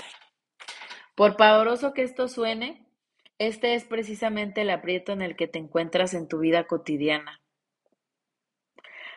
Por 1.14 1.38
pavoroso 1.38 1.94
que 1.94 2.02
esto 2.02 2.28
suene, 2.28 2.86
este 3.38 3.74
es 3.74 3.86
precisamente 3.86 4.60
el 4.60 4.68
aprieto 4.68 5.12
en 5.12 5.22
el 5.22 5.36
que 5.36 5.48
te 5.48 5.58
encuentras 5.58 6.12
en 6.12 6.28
tu 6.28 6.40
vida 6.40 6.66
cotidiana. 6.66 7.40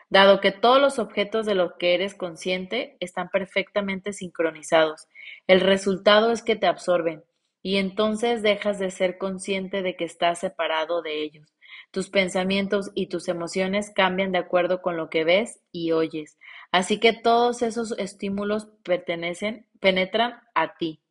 Dado 0.09 0.39
que 0.39 0.53
todos 0.53 0.79
los 0.79 0.99
objetos 0.99 1.45
de 1.45 1.55
los 1.55 1.73
que 1.73 1.95
eres 1.95 2.15
consciente 2.15 2.95
están 3.01 3.27
perfectamente 3.27 4.13
sincronizados, 4.13 5.09
el 5.47 5.59
resultado 5.59 6.31
es 6.31 6.43
que 6.43 6.55
te 6.55 6.67
absorben 6.67 7.25
y 7.61 7.75
entonces 7.75 8.41
dejas 8.41 8.79
de 8.79 8.89
ser 8.89 9.17
consciente 9.17 9.81
de 9.81 9.97
que 9.97 10.05
estás 10.05 10.39
separado 10.39 11.01
de 11.01 11.23
ellos. 11.23 11.53
Tus 11.93 12.09
pensamientos 12.09 12.89
y 12.95 13.05
tus 13.05 13.27
emociones 13.27 13.91
cambian 13.93 14.31
de 14.31 14.39
acuerdo 14.39 14.81
con 14.81 14.97
lo 14.97 15.11
que 15.11 15.23
ves 15.23 15.61
y 15.71 15.91
oyes. 15.91 16.39
Así 16.71 16.99
que 16.99 17.13
todos 17.13 17.61
esos 17.61 17.93
estímulos 17.99 18.67
pertenecen, 18.83 19.67
penetran 19.79 20.41
a 20.55 20.75
ti 20.75 21.03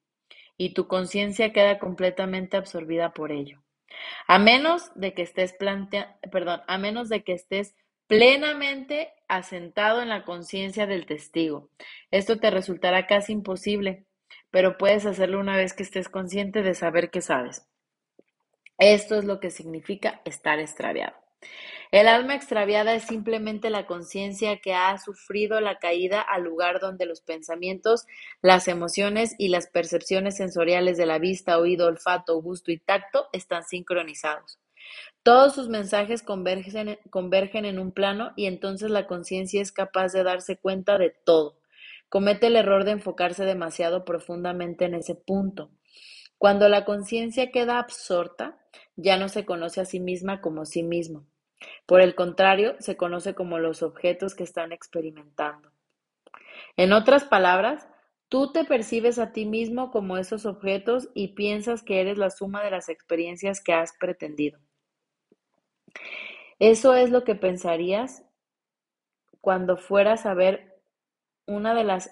y 0.56 0.74
tu 0.74 0.88
conciencia 0.88 1.52
queda 1.52 1.78
completamente 1.78 2.56
absorbida 2.56 3.12
por 3.12 3.30
ello. 3.30 3.62
A 4.26 4.40
menos 4.40 4.90
de 4.96 5.14
que 5.14 5.22
estés 5.22 5.52
plantea, 5.52 6.18
perdón, 6.32 6.62
a 6.66 6.78
menos 6.78 7.08
de 7.08 7.22
que 7.22 7.34
estés 7.34 7.76
plenamente 8.08 9.12
asentado 9.28 10.02
en 10.02 10.08
la 10.08 10.24
conciencia 10.24 10.88
del 10.88 11.06
testigo. 11.06 11.70
Esto 12.10 12.40
te 12.40 12.50
resultará 12.50 13.06
casi 13.06 13.32
imposible, 13.32 14.04
pero 14.50 14.78
puedes 14.78 15.06
hacerlo 15.06 15.38
una 15.38 15.56
vez 15.56 15.74
que 15.74 15.84
estés 15.84 16.08
consciente 16.08 16.64
de 16.64 16.74
saber 16.74 17.10
que 17.10 17.20
sabes. 17.20 17.68
Esto 18.78 19.16
es 19.16 19.24
lo 19.24 19.40
que 19.40 19.50
significa 19.50 20.20
estar 20.24 20.58
extraviado. 20.58 21.14
El 21.90 22.08
alma 22.08 22.34
extraviada 22.34 22.94
es 22.94 23.04
simplemente 23.04 23.68
la 23.68 23.84
conciencia 23.84 24.60
que 24.60 24.72
ha 24.72 24.96
sufrido 24.96 25.60
la 25.60 25.78
caída 25.78 26.22
al 26.22 26.42
lugar 26.42 26.80
donde 26.80 27.04
los 27.04 27.20
pensamientos, 27.20 28.06
las 28.40 28.66
emociones 28.66 29.34
y 29.36 29.48
las 29.48 29.66
percepciones 29.66 30.38
sensoriales 30.38 30.96
de 30.96 31.04
la 31.04 31.18
vista, 31.18 31.58
oído, 31.58 31.88
olfato, 31.88 32.40
gusto 32.40 32.72
y 32.72 32.78
tacto 32.78 33.28
están 33.32 33.64
sincronizados. 33.64 34.58
Todos 35.22 35.54
sus 35.54 35.68
mensajes 35.68 36.22
convergen, 36.22 37.66
en 37.66 37.78
un 37.78 37.92
plano 37.92 38.32
y 38.36 38.46
entonces 38.46 38.90
la 38.90 39.06
conciencia 39.06 39.60
es 39.60 39.70
capaz 39.70 40.12
de 40.12 40.24
darse 40.24 40.56
cuenta 40.56 40.96
de 40.96 41.10
todo. 41.10 41.58
Comete 42.08 42.46
el 42.46 42.56
error 42.56 42.84
de 42.84 42.92
enfocarse 42.92 43.44
demasiado 43.44 44.04
profundamente 44.04 44.86
en 44.86 44.94
ese 44.94 45.14
punto. 45.14 45.70
Cuando 46.42 46.68
la 46.68 46.84
conciencia 46.84 47.52
queda 47.52 47.78
absorta, 47.78 48.58
ya 48.96 49.16
no 49.16 49.28
se 49.28 49.44
conoce 49.44 49.80
a 49.80 49.84
sí 49.84 50.00
misma 50.00 50.40
como 50.40 50.64
sí 50.64 50.82
mismo. 50.82 51.24
Por 51.86 52.00
el 52.00 52.16
contrario, 52.16 52.74
se 52.80 52.96
conoce 52.96 53.36
como 53.36 53.60
los 53.60 53.84
objetos 53.84 54.34
que 54.34 54.42
están 54.42 54.72
experimentando. 54.72 55.70
En 56.76 56.92
otras 56.92 57.22
palabras, 57.22 57.86
tú 58.28 58.50
te 58.50 58.64
percibes 58.64 59.20
a 59.20 59.30
ti 59.30 59.46
mismo 59.46 59.92
como 59.92 60.18
esos 60.18 60.44
objetos 60.44 61.10
y 61.14 61.28
piensas 61.34 61.84
que 61.84 62.00
eres 62.00 62.18
la 62.18 62.30
suma 62.30 62.64
de 62.64 62.72
las 62.72 62.88
experiencias 62.88 63.60
que 63.60 63.74
has 63.74 63.92
pretendido. 63.96 64.58
Eso 66.58 66.94
es 66.94 67.10
lo 67.10 67.22
que 67.22 67.36
pensarías 67.36 68.24
cuando 69.40 69.76
fueras 69.76 70.26
a 70.26 70.34
ver 70.34 70.82
una 71.46 71.72
de 71.72 71.84
las 71.84 72.10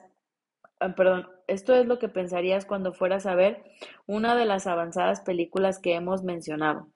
perdón, 0.97 1.29
esto 1.47 1.75
es 1.75 1.87
lo 1.87 1.99
que 1.99 2.09
pensarías 2.09 2.65
cuando 2.65 2.93
fueras 2.93 3.27
a 3.27 3.35
ver 3.35 3.65
una 4.07 4.35
de 4.35 4.47
las 4.47 4.67
avanzadas 4.67 5.21
películas 5.21 5.79
que 5.79 5.95
hemos 5.95 6.23
mencionado. 6.23 6.89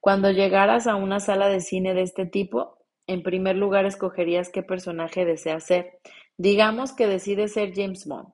Cuando 0.00 0.30
llegaras 0.30 0.86
a 0.86 0.96
una 0.96 1.20
sala 1.20 1.48
de 1.48 1.60
cine 1.60 1.94
de 1.94 2.02
este 2.02 2.26
tipo, 2.26 2.78
en 3.06 3.22
primer 3.22 3.56
lugar 3.56 3.86
escogerías 3.86 4.50
qué 4.50 4.62
personaje 4.62 5.24
deseas 5.24 5.64
ser. 5.64 5.98
Digamos 6.38 6.92
que 6.92 7.06
decides 7.06 7.52
ser 7.52 7.72
James 7.74 8.06
Bond. 8.06 8.28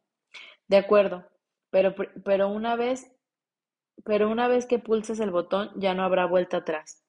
De 0.69 0.77
acuerdo, 0.77 1.27
pero, 1.71 1.95
pero 2.25 2.49
una 2.49 2.77
vez 2.77 3.13
pero 4.05 4.31
una 4.31 4.49
vez 4.49 4.67
que 4.67 4.79
pulses 4.79 5.21
el 5.21 5.31
botón 5.31 5.71
ya 5.77 5.95
no 5.95 6.03
habrá 6.03 6.27
vuelta 6.27 6.59
atrás. 6.59 7.05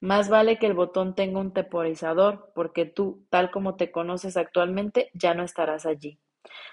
Más 0.00 0.28
vale 0.28 0.58
que 0.58 0.66
el 0.66 0.74
botón 0.74 1.14
tenga 1.14 1.40
un 1.40 1.52
temporizador, 1.52 2.52
porque 2.54 2.84
tú, 2.84 3.26
tal 3.30 3.50
como 3.50 3.76
te 3.76 3.90
conoces 3.90 4.36
actualmente, 4.36 5.10
ya 5.14 5.34
no 5.34 5.42
estarás 5.42 5.86
allí. 5.86 6.20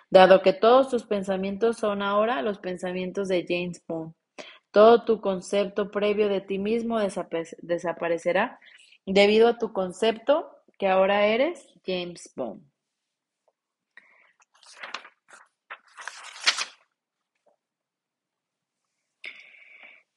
Dado 0.10 0.42
que 0.42 0.54
todos 0.54 0.90
tus 0.90 1.04
pensamientos 1.04 1.78
son 1.78 2.02
ahora 2.02 2.42
los 2.42 2.60
pensamientos 2.60 3.28
de 3.28 3.46
James 3.48 3.84
Bond, 3.88 4.14
todo 4.72 5.06
tu 5.06 5.22
concepto 5.22 5.90
previo 5.90 6.28
de 6.28 6.42
ti 6.42 6.60
mismo 6.60 7.00
desaparecerá 7.00 8.60
debido 9.06 9.48
a 9.48 9.58
tu 9.58 9.72
concepto 9.74 10.52
que 10.78 10.88
ahora 10.88 11.26
eres 11.28 11.68
James 11.86 12.32
Bond. 12.36 12.62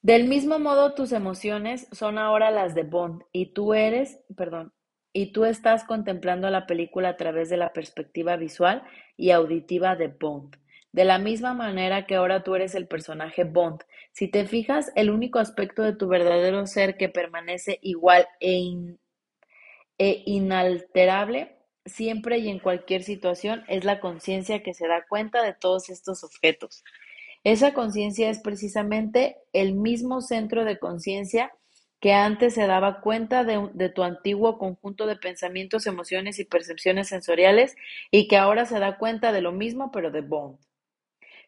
Del 0.01 0.27
mismo 0.27 0.59
modo, 0.59 0.93
tus 0.93 1.11
emociones 1.11 1.87
son 1.91 2.17
ahora 2.17 2.51
las 2.51 2.73
de 2.73 2.83
Bond 2.83 3.23
y 3.33 3.53
tú 3.53 3.73
eres, 3.73 4.19
perdón, 4.35 4.73
y 5.13 5.31
tú 5.31 5.45
estás 5.45 5.83
contemplando 5.83 6.49
la 6.49 6.67
película 6.67 7.09
a 7.09 7.17
través 7.17 7.49
de 7.49 7.57
la 7.57 7.73
perspectiva 7.73 8.35
visual 8.37 8.83
y 9.17 9.31
auditiva 9.31 9.95
de 9.95 10.07
Bond. 10.07 10.57
De 10.91 11.05
la 11.05 11.19
misma 11.19 11.53
manera 11.53 12.05
que 12.05 12.15
ahora 12.15 12.43
tú 12.43 12.55
eres 12.55 12.75
el 12.75 12.87
personaje 12.87 13.43
Bond. 13.43 13.81
Si 14.11 14.27
te 14.27 14.45
fijas, 14.45 14.91
el 14.95 15.09
único 15.09 15.39
aspecto 15.39 15.83
de 15.83 15.93
tu 15.93 16.07
verdadero 16.07 16.65
ser 16.65 16.97
que 16.97 17.09
permanece 17.09 17.79
igual 17.81 18.27
e, 18.39 18.97
e 19.97 20.23
inalterable 20.25 21.55
siempre 21.85 22.37
y 22.39 22.49
en 22.49 22.59
cualquier 22.59 23.03
situación 23.03 23.63
es 23.67 23.83
la 23.83 23.99
conciencia 23.99 24.63
que 24.63 24.73
se 24.73 24.87
da 24.87 25.05
cuenta 25.07 25.43
de 25.43 25.53
todos 25.53 25.89
estos 25.89 26.23
objetos. 26.23 26.83
Esa 27.43 27.73
conciencia 27.73 28.29
es 28.29 28.39
precisamente 28.39 29.37
el 29.53 29.73
mismo 29.73 30.21
centro 30.21 30.65
de 30.65 30.77
conciencia 30.77 31.51
que 31.99 32.13
antes 32.13 32.53
se 32.53 32.65
daba 32.67 33.01
cuenta 33.01 33.43
de, 33.43 33.89
tu 33.89 34.03
antiguo 34.03 34.57
conjunto 34.57 35.05
de 35.05 35.17
pensamientos, 35.17 35.85
emociones 35.87 36.39
y 36.39 36.45
percepciones 36.45 37.09
sensoriales 37.09 37.75
y 38.11 38.27
que 38.27 38.37
ahora 38.37 38.65
se 38.65 38.79
da 38.79 38.97
cuenta 38.97 39.31
de 39.31 39.41
lo 39.41 39.51
mismo 39.51 39.91
pero 39.91 40.11
de 40.11 40.21
Bond. 40.21 40.57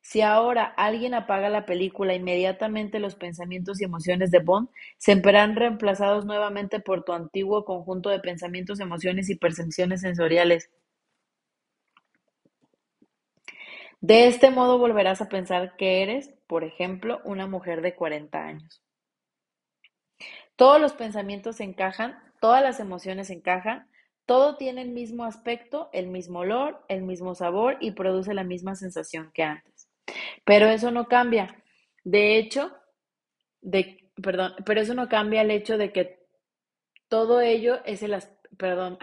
Si 0.02 0.22
ahora 0.22 0.66
alguien 0.66 1.14
apaga 1.14 1.50
la 1.50 1.66
película, 1.66 2.16
inmediatamente 2.16 3.00
los 3.00 3.16
pensamientos 3.16 3.80
y 3.80 3.86
emociones 3.86 4.32
de 4.32 4.40
Bond 4.40 4.70
se 4.98 5.16
verán 5.16 5.56
reemplazados 5.56 6.26
nuevamente 6.26 6.80
por 6.80 7.04
tu 7.04 7.14
antiguo 7.14 7.66
conjunto 7.66 8.10
de 8.10 8.20
pensamientos, 8.20 8.80
emociones 8.80 9.30
y 9.30 9.36
percepciones 9.36 10.02
sensoriales. 10.02 10.72
De 14.02 14.28
este 14.28 14.50
modo 14.50 14.80
volverás 14.80 15.22
a 15.22 15.30
pensar 15.30 15.76
que 15.78 16.02
eres, 16.02 16.34
por 16.48 16.64
ejemplo, 16.64 17.22
una 17.24 17.48
mujer 17.48 17.82
de 17.82 17.96
40 17.96 18.44
años. 18.44 18.82
Todos 20.62 20.80
los 20.80 20.94
pensamientos 20.94 21.60
encajan, 21.60 22.20
todas 22.40 22.62
las 22.62 22.80
emociones 22.80 23.32
encajan, 23.32 23.88
todo 24.28 24.58
tiene 24.58 24.84
el 24.84 24.90
mismo 24.90 25.26
aspecto, 25.26 25.90
el 25.92 26.06
mismo 26.06 26.42
olor, 26.42 26.86
el 26.88 27.02
mismo 27.02 27.34
sabor 27.34 27.78
y 27.80 27.94
produce 27.94 28.36
la 28.36 28.44
misma 28.44 28.76
sensación 28.76 29.32
que 29.34 29.42
antes. 29.42 29.90
Pero 30.46 30.68
eso 30.68 30.92
no 30.92 31.08
cambia. 31.08 31.64
De 32.04 32.38
hecho, 32.38 32.72
de, 33.62 34.12
perdón, 34.22 34.54
pero 34.64 34.82
eso 34.82 34.94
no 34.94 35.10
cambia 35.10 35.42
el 35.42 35.50
hecho 35.50 35.80
de 35.80 35.92
que 35.92 36.28
todo 37.08 37.42
ello 37.42 37.80
es 37.86 38.04
el, 38.04 38.16
perdón, 38.56 39.00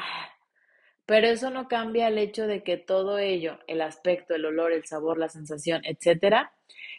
Pero 1.07 1.27
eso 1.27 1.51
no 1.51 1.66
cambia 1.66 2.07
el 2.07 2.18
hecho 2.18 2.47
de 2.47 2.62
que 2.62 2.77
todo 2.77 3.18
ello, 3.18 3.59
el 3.66 3.81
aspecto, 3.81 4.37
el 4.37 4.44
olor, 4.44 4.71
el 4.71 4.85
sabor, 4.87 5.18
la 5.18 5.29
sensación, 5.29 5.83
etcétera, 5.85 6.53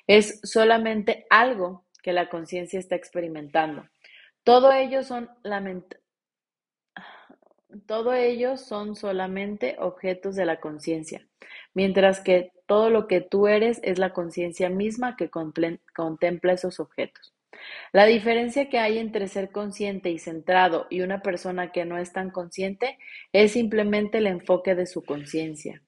es 0.05 0.41
solamente 0.43 1.27
algo 1.29 1.85
que 2.03 2.11
la 2.11 2.27
conciencia 2.27 2.77
está 2.77 2.97
experimentando. 2.97 3.85
Todo 4.49 4.71
ello 4.71 5.03
son 5.03 5.29
todo 7.85 8.57
son 8.57 8.95
solamente 8.95 9.75
objetos 9.77 10.35
de 10.35 10.45
la 10.47 10.59
conciencia, 10.59 11.27
mientras 11.75 12.19
que 12.19 12.51
todo 12.65 12.89
lo 12.89 13.07
que 13.07 13.21
tú 13.21 13.45
eres 13.45 13.79
es 13.83 13.99
la 13.99 14.11
conciencia 14.11 14.71
misma 14.71 15.15
que 15.17 15.29
contempla 15.29 16.53
esos 16.53 16.79
objetos. 16.79 17.35
La 17.91 18.07
diferencia 18.07 18.69
que 18.69 18.79
hay 18.79 18.97
entre 18.97 19.27
ser 19.27 19.51
consciente 19.51 20.09
y 20.09 20.17
centrado 20.17 20.87
y 20.89 21.01
una 21.01 21.21
persona 21.21 21.71
que 21.71 21.85
no 21.85 21.99
es 21.99 22.11
tan 22.11 22.31
consciente 22.31 22.97
es 23.31 23.51
simplemente 23.51 24.17
el 24.17 24.25
enfoque 24.25 24.73
de 24.73 24.87
su 24.87 25.03
conciencia. 25.03 25.83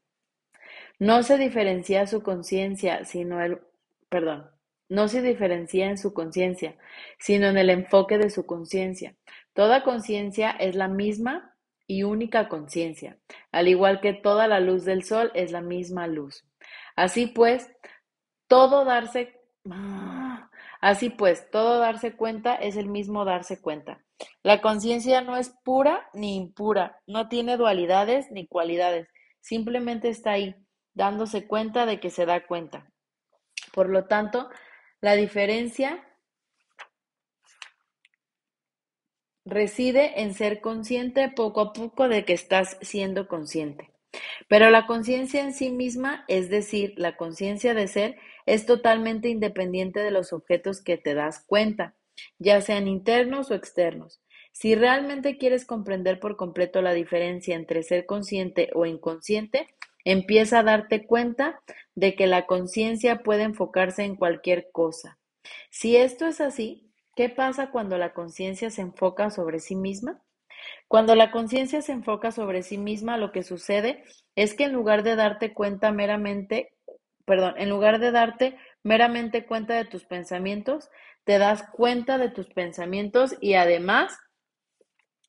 No 1.00 1.24
se 1.24 1.40
diferencia 1.40 2.06
su 2.06 2.22
conciencia, 2.22 3.06
sino 3.06 3.42
el, 3.42 3.60
perdón, 4.08 4.52
no 4.92 5.08
se 5.08 5.22
diferencia 5.22 5.90
en 5.90 5.98
su 5.98 6.14
conciencia, 6.14 6.76
sino 7.18 7.48
en 7.48 7.58
el 7.58 7.70
enfoque 7.70 8.18
de 8.18 8.30
su 8.30 8.46
conciencia. 8.46 9.16
Toda 9.54 9.86
conciencia 9.86 10.52
es 10.52 10.76
la 10.76 10.90
misma 10.90 11.56
y 11.88 12.04
única 12.04 12.50
conciencia, 12.50 13.18
al 13.54 13.70
igual 13.70 14.02
que 14.02 14.12
toda 14.12 14.50
la 14.50 14.60
luz 14.60 14.84
del 14.84 15.06
sol 15.06 15.32
es 15.34 15.54
la 15.54 15.62
misma 15.62 16.08
luz. 16.08 16.46
Así 16.98 17.28
pues, 17.28 17.72
todo 18.48 18.84
darse 18.84 19.40
Así 20.82 21.10
pues, 21.10 21.50
todo 21.52 21.80
darse 21.80 22.18
cuenta 22.18 22.56
es 22.56 22.76
el 22.76 22.88
mismo 22.88 23.24
darse 23.24 23.62
cuenta. 23.62 24.04
La 24.44 24.60
conciencia 24.60 25.22
no 25.22 25.38
es 25.38 25.56
pura 25.64 26.10
ni 26.14 26.36
impura, 26.36 27.00
no 27.08 27.30
tiene 27.30 27.56
dualidades 27.56 28.30
ni 28.30 28.46
cualidades, 28.46 29.08
simplemente 29.40 30.10
está 30.10 30.32
ahí, 30.32 30.56
dándose 30.94 31.48
cuenta 31.48 31.86
de 31.86 32.02
que 32.02 32.10
se 32.10 32.26
da 32.26 32.46
cuenta. 32.46 32.92
Por 33.74 33.90
lo 33.90 34.06
tanto, 34.06 34.50
la 35.02 35.16
diferencia 35.16 36.08
reside 39.44 40.22
en 40.22 40.34
ser 40.34 40.62
consciente 40.62 41.30
poco 41.30 41.62
a 41.62 41.74
poco 41.74 42.08
de 42.08 42.24
que 42.24 42.34
estás 42.34 42.78
siendo 42.82 43.28
consciente. 43.28 43.92
Pero 44.48 44.70
la 44.70 44.86
conciencia 44.86 45.42
en 45.42 45.54
sí 45.54 45.72
misma, 45.72 46.26
es 46.28 46.50
decir, 46.50 46.94
la 46.98 47.18
conciencia 47.18 47.74
de 47.74 47.88
ser, 47.88 48.18
es 48.46 48.66
totalmente 48.66 49.30
independiente 49.30 50.02
de 50.02 50.12
los 50.12 50.34
objetos 50.34 50.82
que 50.82 50.98
te 50.98 51.14
das 51.14 51.44
cuenta, 51.46 51.96
ya 52.38 52.62
sean 52.62 52.88
internos 52.88 53.50
o 53.50 53.56
externos. 53.56 54.22
Si 54.52 54.76
realmente 54.76 55.38
quieres 55.38 55.66
comprender 55.66 56.20
por 56.20 56.36
completo 56.36 56.82
la 56.82 56.94
diferencia 56.94 57.56
entre 57.56 57.84
ser 57.84 58.06
consciente 58.06 58.70
o 58.74 58.86
inconsciente, 58.86 59.74
empieza 60.06 60.60
a 60.60 60.64
darte 60.64 61.06
cuenta 61.06 61.62
de 61.96 62.16
que 62.16 62.28
la 62.28 62.46
conciencia 62.46 63.24
puede 63.24 63.44
enfocarse 63.44 64.04
en 64.04 64.16
cualquier 64.16 64.70
cosa. 64.72 65.18
Si 65.70 65.96
esto 65.96 66.28
es 66.28 66.42
así, 66.42 66.92
¿Qué 67.16 67.30
pasa 67.30 67.72
cuando 67.72 67.98
la 67.98 68.14
conciencia 68.14 68.70
se 68.70 68.82
enfoca 68.82 69.30
sobre 69.30 69.60
sí 69.60 69.76
misma? 69.76 70.22
Cuando 70.88 71.16
la 71.16 71.32
conciencia 71.32 71.82
se 71.82 71.92
enfoca 71.92 72.32
sobre 72.32 72.64
sí 72.64 72.78
misma, 72.78 73.18
lo 73.18 73.32
que 73.32 73.44
sucede 73.44 74.04
es 74.36 74.54
que 74.54 74.66
en 74.66 74.74
lugar 74.74 75.04
de 75.04 75.16
darte 75.16 75.54
cuenta 75.54 75.92
meramente, 75.92 76.74
perdón, 77.26 77.56
en 77.58 77.70
lugar 77.70 78.00
de 78.00 78.12
darte 78.12 78.58
meramente 78.84 79.46
cuenta 79.46 79.76
de 79.76 79.86
tus 79.86 80.06
pensamientos, 80.06 80.90
te 81.26 81.38
das 81.38 81.64
cuenta 81.74 82.18
de 82.18 82.30
tus 82.30 82.48
pensamientos 82.48 83.36
y 83.42 83.56
además 83.56 84.18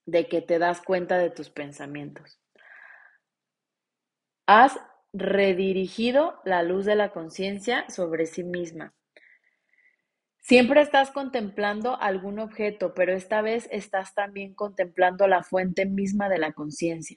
de 0.06 0.28
que 0.28 0.40
te 0.40 0.58
das 0.58 0.82
cuenta 0.82 1.18
de 1.18 1.30
tus 1.30 1.50
pensamientos. 1.50 2.41
Has 4.54 4.78
redirigido 5.14 6.38
la 6.44 6.62
luz 6.62 6.84
de 6.84 6.94
la 6.94 7.10
conciencia 7.10 7.88
sobre 7.88 8.26
sí 8.26 8.44
misma. 8.44 8.92
Siempre 10.40 10.82
estás 10.82 11.10
contemplando 11.10 11.98
algún 11.98 12.38
objeto, 12.38 12.92
pero 12.92 13.14
esta 13.14 13.40
vez 13.40 13.66
estás 13.72 14.14
también 14.14 14.52
contemplando 14.52 15.26
la 15.26 15.42
fuente 15.42 15.86
misma 15.86 16.28
de 16.28 16.36
la 16.36 16.52
conciencia. 16.52 17.16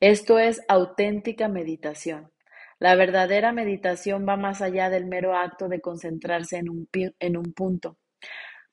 Esto 0.00 0.38
es 0.38 0.60
auténtica 0.68 1.48
meditación. 1.48 2.30
La 2.78 2.94
verdadera 2.94 3.52
meditación 3.52 4.28
va 4.28 4.36
más 4.36 4.60
allá 4.60 4.90
del 4.90 5.06
mero 5.06 5.34
acto 5.34 5.68
de 5.68 5.80
concentrarse 5.80 6.58
en 6.58 6.68
un, 6.68 6.90
en 6.92 7.38
un 7.38 7.54
punto. 7.54 7.96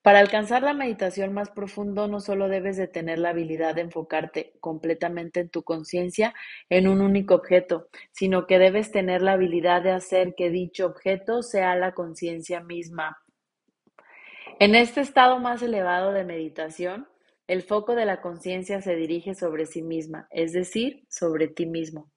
Para 0.03 0.19
alcanzar 0.19 0.61
la 0.61 0.75
meditación 0.75 1.33
más 1.33 1.49
profundo 1.49 2.07
no 2.07 2.19
solo 2.19 2.49
debes 2.49 2.77
de 2.77 2.87
tener 2.87 3.17
la 3.17 3.29
habilidad 3.29 3.73
de 3.73 3.81
enfocarte 3.81 4.53
completamente 4.59 5.39
en 5.39 5.49
tu 5.49 5.63
conciencia 5.63 6.35
en 6.69 6.87
un 6.87 7.01
único 7.01 7.33
objeto, 7.33 7.87
sino 8.11 8.45
que 8.45 8.59
debes 8.59 8.91
tener 8.91 9.23
la 9.23 9.31
habilidad 9.31 9.81
de 9.81 9.91
hacer 9.91 10.35
que 10.35 10.51
dicho 10.51 10.85
objeto 10.85 11.41
sea 11.41 11.75
la 11.75 11.93
conciencia 11.93 12.59
misma 12.59 13.17
en 14.59 14.75
este 14.75 15.01
estado 15.01 15.39
más 15.39 15.61
elevado 15.61 16.11
de 16.11 16.23
meditación, 16.23 17.07
el 17.47 17.63
foco 17.63 17.95
de 17.95 18.05
la 18.05 18.21
conciencia 18.21 18.81
se 18.81 18.95
dirige 18.95 19.35
sobre 19.35 19.65
sí 19.65 19.81
misma, 19.81 20.27
es 20.31 20.53
decir, 20.53 21.05
sobre 21.09 21.47
ti 21.47 21.65
mismo. 21.65 22.11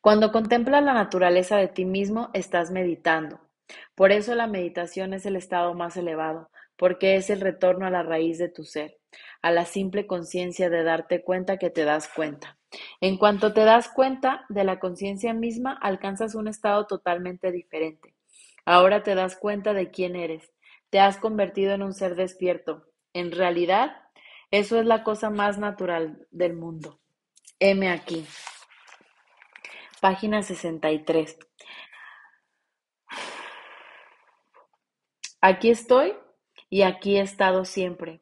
Cuando 0.00 0.32
contemplas 0.32 0.82
la 0.82 0.92
naturaleza 0.92 1.56
de 1.56 1.68
ti 1.68 1.84
mismo, 1.84 2.30
estás 2.34 2.70
meditando. 2.70 3.40
Por 3.94 4.12
eso 4.12 4.34
la 4.34 4.46
meditación 4.46 5.14
es 5.14 5.26
el 5.26 5.36
estado 5.36 5.74
más 5.74 5.96
elevado, 5.96 6.50
porque 6.76 7.16
es 7.16 7.30
el 7.30 7.40
retorno 7.40 7.86
a 7.86 7.90
la 7.90 8.02
raíz 8.02 8.38
de 8.38 8.48
tu 8.48 8.64
ser, 8.64 8.98
a 9.42 9.50
la 9.50 9.66
simple 9.66 10.06
conciencia 10.06 10.70
de 10.70 10.82
darte 10.82 11.22
cuenta 11.22 11.58
que 11.58 11.70
te 11.70 11.84
das 11.84 12.08
cuenta. 12.08 12.56
En 13.00 13.18
cuanto 13.18 13.52
te 13.52 13.64
das 13.64 13.88
cuenta 13.88 14.44
de 14.48 14.64
la 14.64 14.78
conciencia 14.78 15.34
misma, 15.34 15.72
alcanzas 15.72 16.34
un 16.34 16.48
estado 16.48 16.86
totalmente 16.86 17.52
diferente. 17.52 18.14
Ahora 18.64 19.02
te 19.02 19.14
das 19.14 19.36
cuenta 19.36 19.74
de 19.74 19.90
quién 19.90 20.16
eres, 20.16 20.52
te 20.90 21.00
has 21.00 21.16
convertido 21.16 21.72
en 21.72 21.82
un 21.82 21.94
ser 21.94 22.14
despierto. 22.14 22.86
En 23.12 23.32
realidad, 23.32 23.96
eso 24.50 24.78
es 24.78 24.86
la 24.86 25.02
cosa 25.04 25.30
más 25.30 25.58
natural 25.58 26.26
del 26.30 26.54
mundo. 26.54 27.00
M 27.58 27.88
aquí. 27.88 28.26
Página 30.00 30.42
63. 30.42 31.38
Aquí 35.40 35.70
estoy 35.70 36.14
y 36.68 36.82
aquí 36.82 37.16
he 37.16 37.22
estado 37.22 37.64
siempre. 37.64 38.20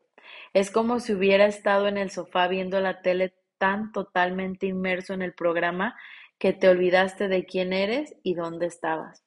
Es 0.53 0.71
como 0.71 1.01
si 1.01 1.13
hubiera 1.13 1.47
estado 1.47 1.89
en 1.89 1.99
el 1.99 2.11
sofá 2.11 2.47
viendo 2.47 2.81
la 2.81 3.03
tele 3.03 3.35
tan 3.59 3.91
totalmente 3.91 4.67
inmerso 4.67 5.15
en 5.15 5.23
el 5.23 5.35
programa 5.35 5.97
que 6.39 6.53
te 6.53 6.69
olvidaste 6.69 7.27
de 7.27 7.45
quién 7.45 7.73
eres 7.73 8.15
y 8.23 8.35
dónde 8.35 8.67
estabas. 8.67 9.25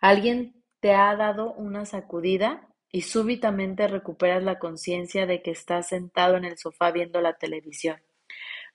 Alguien 0.00 0.64
te 0.80 0.94
ha 0.94 1.14
dado 1.16 1.52
una 1.52 1.84
sacudida 1.84 2.66
y 2.90 3.02
súbitamente 3.02 3.86
recuperas 3.88 4.42
la 4.42 4.58
conciencia 4.58 5.26
de 5.26 5.42
que 5.42 5.50
estás 5.50 5.88
sentado 5.88 6.36
en 6.36 6.46
el 6.46 6.56
sofá 6.56 6.90
viendo 6.90 7.20
la 7.20 7.34
televisión. 7.34 8.00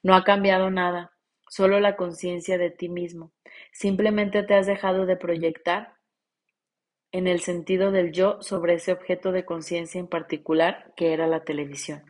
No 0.04 0.14
ha 0.14 0.24
cambiado 0.24 0.70
nada, 0.70 1.14
solo 1.50 1.80
la 1.80 1.96
conciencia 1.96 2.60
de 2.60 2.70
ti 2.70 2.90
mismo. 2.90 3.32
Simplemente 3.72 4.44
te 4.44 4.54
has 4.54 4.68
dejado 4.68 5.08
de 5.08 5.18
proyectar 5.18 5.96
en 7.14 7.28
el 7.28 7.40
sentido 7.40 7.92
del 7.92 8.12
yo 8.12 8.42
sobre 8.42 8.74
ese 8.74 8.92
objeto 8.92 9.32
de 9.32 9.46
conciencia 9.46 10.00
en 10.00 10.08
particular 10.08 10.92
que 10.98 11.14
era 11.14 11.28
la 11.28 11.46
televisión. 11.46 12.04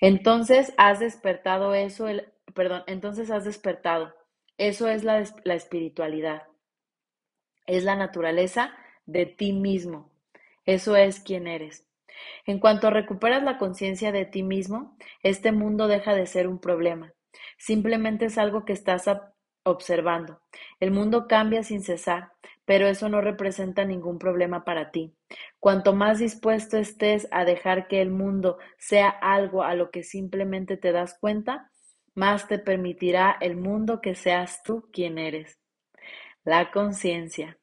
Entonces 0.00 0.74
has 0.76 0.98
despertado 0.98 1.72
eso, 1.72 2.08
el, 2.08 2.32
perdón, 2.52 2.82
entonces 2.86 3.30
has 3.30 3.44
despertado. 3.44 4.12
Eso 4.58 4.88
es 4.88 5.04
la, 5.04 5.24
la 5.44 5.54
espiritualidad. 5.54 6.42
Es 7.66 7.84
la 7.84 7.96
naturaleza 7.96 8.76
de 9.06 9.24
ti 9.24 9.52
mismo, 9.52 10.10
eso 10.66 10.96
es 10.96 11.20
quien 11.20 11.46
eres. 11.46 11.86
En 12.44 12.58
cuanto 12.58 12.90
recuperas 12.90 13.42
la 13.42 13.58
conciencia 13.58 14.12
de 14.12 14.24
ti 14.24 14.42
mismo, 14.42 14.96
este 15.22 15.52
mundo 15.52 15.88
deja 15.88 16.14
de 16.14 16.26
ser 16.26 16.48
un 16.48 16.58
problema. 16.58 17.12
Simplemente 17.56 18.26
es 18.26 18.38
algo 18.38 18.64
que 18.64 18.72
estás 18.72 19.08
observando. 19.64 20.40
El 20.80 20.90
mundo 20.90 21.26
cambia 21.26 21.62
sin 21.62 21.82
cesar, 21.82 22.32
pero 22.64 22.86
eso 22.86 23.08
no 23.08 23.20
representa 23.20 23.84
ningún 23.84 24.18
problema 24.18 24.64
para 24.64 24.90
ti. 24.90 25.14
Cuanto 25.60 25.94
más 25.94 26.18
dispuesto 26.18 26.76
estés 26.76 27.28
a 27.30 27.44
dejar 27.44 27.88
que 27.88 28.00
el 28.00 28.10
mundo 28.10 28.58
sea 28.78 29.08
algo 29.08 29.62
a 29.62 29.74
lo 29.74 29.90
que 29.90 30.02
simplemente 30.02 30.76
te 30.76 30.92
das 30.92 31.18
cuenta, 31.18 31.70
más 32.14 32.48
te 32.48 32.58
permitirá 32.58 33.36
el 33.40 33.56
mundo 33.56 34.00
que 34.00 34.14
seas 34.14 34.62
tú 34.62 34.88
quien 34.92 35.18
eres. 35.18 35.58
La 36.44 36.70
conciencia. 36.70 37.58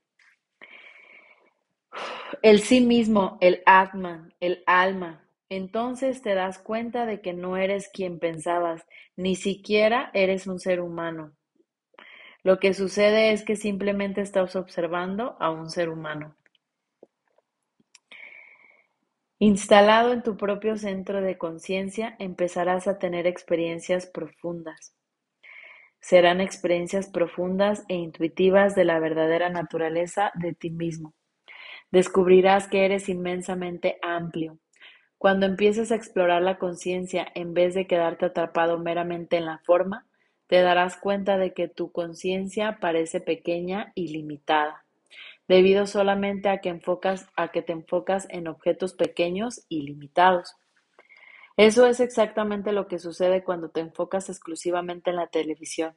El 2.42 2.60
sí 2.62 2.82
mismo, 2.82 3.38
el 3.42 3.62
Atman, 3.66 4.34
el 4.40 4.64
alma. 4.66 5.28
Entonces 5.50 6.22
te 6.22 6.34
das 6.34 6.58
cuenta 6.60 7.06
de 7.06 7.22
que 7.22 7.34
no 7.34 7.58
eres 7.58 7.90
quien 7.94 8.20
pensabas, 8.20 8.86
ni 9.16 9.36
siquiera 9.36 10.10
eres 10.14 10.48
un 10.48 10.60
ser 10.60 10.80
humano. 10.80 11.34
Lo 12.44 12.60
que 12.60 12.74
sucede 12.74 13.32
es 13.32 13.44
que 13.44 13.56
simplemente 13.56 14.22
estás 14.22 14.56
observando 14.56 15.36
a 15.40 15.50
un 15.50 15.70
ser 15.72 15.90
humano. 15.90 16.36
Instalado 19.40 20.14
en 20.14 20.24
tu 20.24 20.38
propio 20.38 20.78
centro 20.78 21.22
de 21.22 21.38
conciencia, 21.38 22.16
empezarás 22.20 22.88
a 22.88 22.98
tener 23.00 23.28
experiencias 23.28 24.06
profundas. 24.06 24.96
serán 26.00 26.42
experiencias 26.42 27.08
profundas 27.10 27.86
e 27.88 27.96
intuitivas 27.96 28.76
de 28.76 28.86
la 28.86 29.00
verdadera 29.00 29.50
naturaleza 29.50 30.32
de 30.36 30.54
ti 30.54 30.70
mismo. 30.70 31.14
Descubrirás 31.92 32.68
que 32.68 32.86
eres 32.86 33.10
inmensamente 33.10 33.98
amplio. 34.02 34.60
Cuando 35.18 35.46
empieces 35.46 35.92
a 35.92 35.96
explorar 35.96 36.42
la 36.42 36.58
conciencia 36.58 37.28
en 37.36 37.54
vez 37.54 37.76
de 37.76 37.88
quedarte 37.88 38.26
atrapado 38.26 38.80
meramente 38.80 39.38
en 39.38 39.46
la 39.46 39.60
forma, 39.60 40.08
te 40.52 40.62
darás 40.62 40.98
cuenta 40.98 41.38
de 41.38 41.54
que 41.54 41.70
tu 41.70 41.94
conciencia 41.94 42.80
parece 42.82 43.22
pequeña 43.22 43.94
y 43.96 44.10
limitada, 44.10 44.84
debido 45.48 45.88
solamente 45.88 46.50
a 46.50 46.60
que, 46.60 46.68
enfocas, 46.68 47.30
a 47.38 47.54
que 47.54 47.62
te 47.62 47.72
enfocas 47.72 48.28
en 48.30 48.50
objetos 48.50 48.94
pequeños 48.94 49.66
y 49.70 49.84
limitados. 49.84 50.58
Eso 51.56 51.86
es 51.86 52.02
exactamente 52.02 52.74
lo 52.74 52.90
que 52.90 53.00
sucede 53.00 53.46
cuando 53.46 53.70
te 53.70 53.80
enfocas 53.80 54.28
exclusivamente 54.28 55.12
en 55.12 55.16
la 55.16 55.28
televisión. 55.28 55.96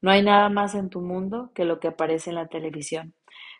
No 0.00 0.10
hay 0.10 0.22
nada 0.22 0.48
más 0.48 0.74
en 0.74 0.88
tu 0.88 1.02
mundo 1.02 1.52
que 1.54 1.66
lo 1.66 1.78
que 1.78 1.88
aparece 1.88 2.30
en 2.30 2.36
la 2.36 2.48
televisión. 2.48 3.12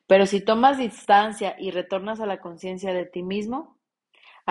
Pero 0.06 0.24
si 0.24 0.42
tomas 0.42 0.78
distancia 0.78 1.54
y 1.58 1.70
retornas 1.70 2.18
a 2.18 2.24
la 2.24 2.40
conciencia 2.40 2.94
de 2.94 3.04
ti 3.04 3.22
mismo, 3.22 3.76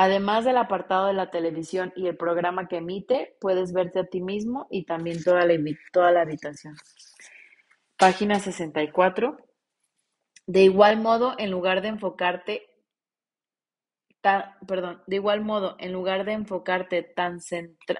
además 0.02 0.46
del 0.46 0.56
apartado 0.56 1.08
de 1.08 1.14
la 1.14 1.30
televisión 1.30 1.92
y 1.94 2.08
el 2.08 2.16
programa 2.16 2.70
que 2.70 2.78
emite, 2.78 3.36
puedes 3.42 3.74
verte 3.74 4.00
a 4.00 4.06
ti 4.06 4.22
mismo 4.22 4.66
y 4.72 4.86
también 4.86 5.22
toda 5.22 5.46
la, 5.46 5.54
toda 5.92 6.12
la 6.12 6.22
habitación. 6.22 6.76
Página 7.98 8.40
64. 8.40 9.38
De 10.48 10.64
igual 10.64 11.02
modo, 11.02 11.36
en 11.38 11.52
lugar 11.52 11.82
de 11.82 11.90
enfocarte 11.90 12.66
perdón, 14.68 15.02
de 15.08 15.16
igual 15.16 15.42
modo, 15.42 15.76
en 15.80 15.94
lugar 15.94 16.26
de 16.26 16.34
enfocarte 16.34 17.04
tan, 17.04 17.40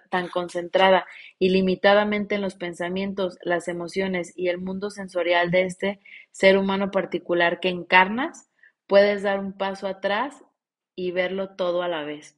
tan 0.10 0.28
concentrada 0.28 1.06
y 1.38 1.50
limitadamente 1.50 2.36
en 2.36 2.42
los 2.42 2.56
pensamientos, 2.56 3.38
las 3.42 3.70
emociones 3.70 4.34
y 4.36 4.50
el 4.50 4.58
mundo 4.58 4.90
sensorial 4.90 5.50
de 5.50 5.64
este 5.64 6.00
ser 6.32 6.58
humano 6.58 6.92
particular 6.92 7.62
que 7.62 7.70
encarnas, 7.70 8.50
puedes 8.86 9.24
dar 9.24 9.40
un 9.40 9.54
paso 9.54 9.88
atrás 9.88 10.44
y 11.00 11.12
verlo 11.12 11.52
todo 11.56 11.82
a 11.82 11.88
la 11.88 12.04
vez. 12.04 12.38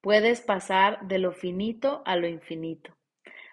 Puedes 0.00 0.40
pasar 0.40 1.06
de 1.06 1.18
lo 1.18 1.32
finito 1.32 2.02
a 2.06 2.16
lo 2.16 2.26
infinito. 2.26 2.96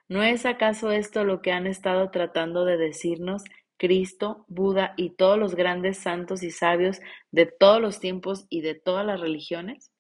¿No 0.08 0.24
es 0.24 0.46
acaso 0.46 0.92
esto 0.92 1.26
lo 1.26 1.42
que 1.42 1.52
han 1.52 1.68
estado 1.68 2.10
tratando 2.10 2.64
de 2.64 2.78
decirnos 2.78 3.44
Cristo, 3.76 4.46
Buda 4.48 4.94
y 4.96 5.10
todos 5.18 5.38
los 5.38 5.54
grandes 5.54 5.98
santos 5.98 6.44
y 6.44 6.52
sabios 6.52 7.02
de 7.32 7.46
todos 7.46 7.82
los 7.82 8.00
tiempos 8.00 8.46
y 8.50 8.62
de 8.62 8.74
todas 8.74 9.06
las 9.06 9.20
religiones? 9.20 9.92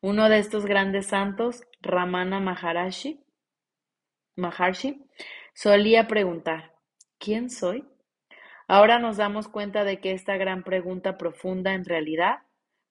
Uno 0.00 0.28
de 0.28 0.38
estos 0.38 0.66
grandes 0.66 1.06
santos, 1.06 1.62
Ramana 1.80 2.40
Maharshi, 2.40 3.20
Maharshi, 4.34 5.06
solía 5.54 6.08
preguntar, 6.08 6.74
¿quién 7.20 7.50
soy? 7.50 7.86
Ahora 8.66 8.98
nos 8.98 9.16
damos 9.16 9.46
cuenta 9.46 9.84
de 9.84 10.00
que 10.00 10.10
esta 10.10 10.36
gran 10.36 10.64
pregunta 10.64 11.16
profunda 11.18 11.74
en 11.74 11.84
realidad, 11.84 12.40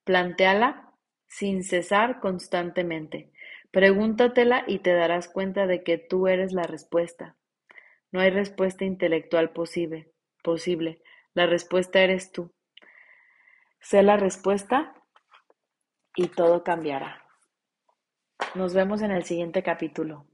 planteala 0.04 0.94
sin 1.28 1.64
cesar 1.64 2.20
constantemente. 2.20 3.32
Pregúntatela 3.72 4.64
y 4.68 4.80
te 4.80 4.94
darás 4.94 5.30
cuenta 5.30 5.66
de 5.68 5.84
que 5.84 5.98
tú 5.98 6.28
eres 6.28 6.52
la 6.52 6.64
respuesta. 6.64 7.38
No 8.12 8.20
hay 8.20 8.30
respuesta 8.30 8.84
intelectual 8.84 9.52
posible, 9.52 10.12
posible. 10.44 11.02
La 11.34 11.46
respuesta 11.46 12.02
eres 12.02 12.32
tú. 12.32 12.54
Sé 13.80 14.04
la 14.04 14.18
respuesta 14.18 14.94
y 16.16 16.28
todo 16.28 16.64
cambiará. 16.64 17.26
Nos 18.54 18.74
vemos 18.74 19.02
en 19.02 19.12
el 19.12 19.24
siguiente 19.24 19.64
capítulo. 19.64 20.26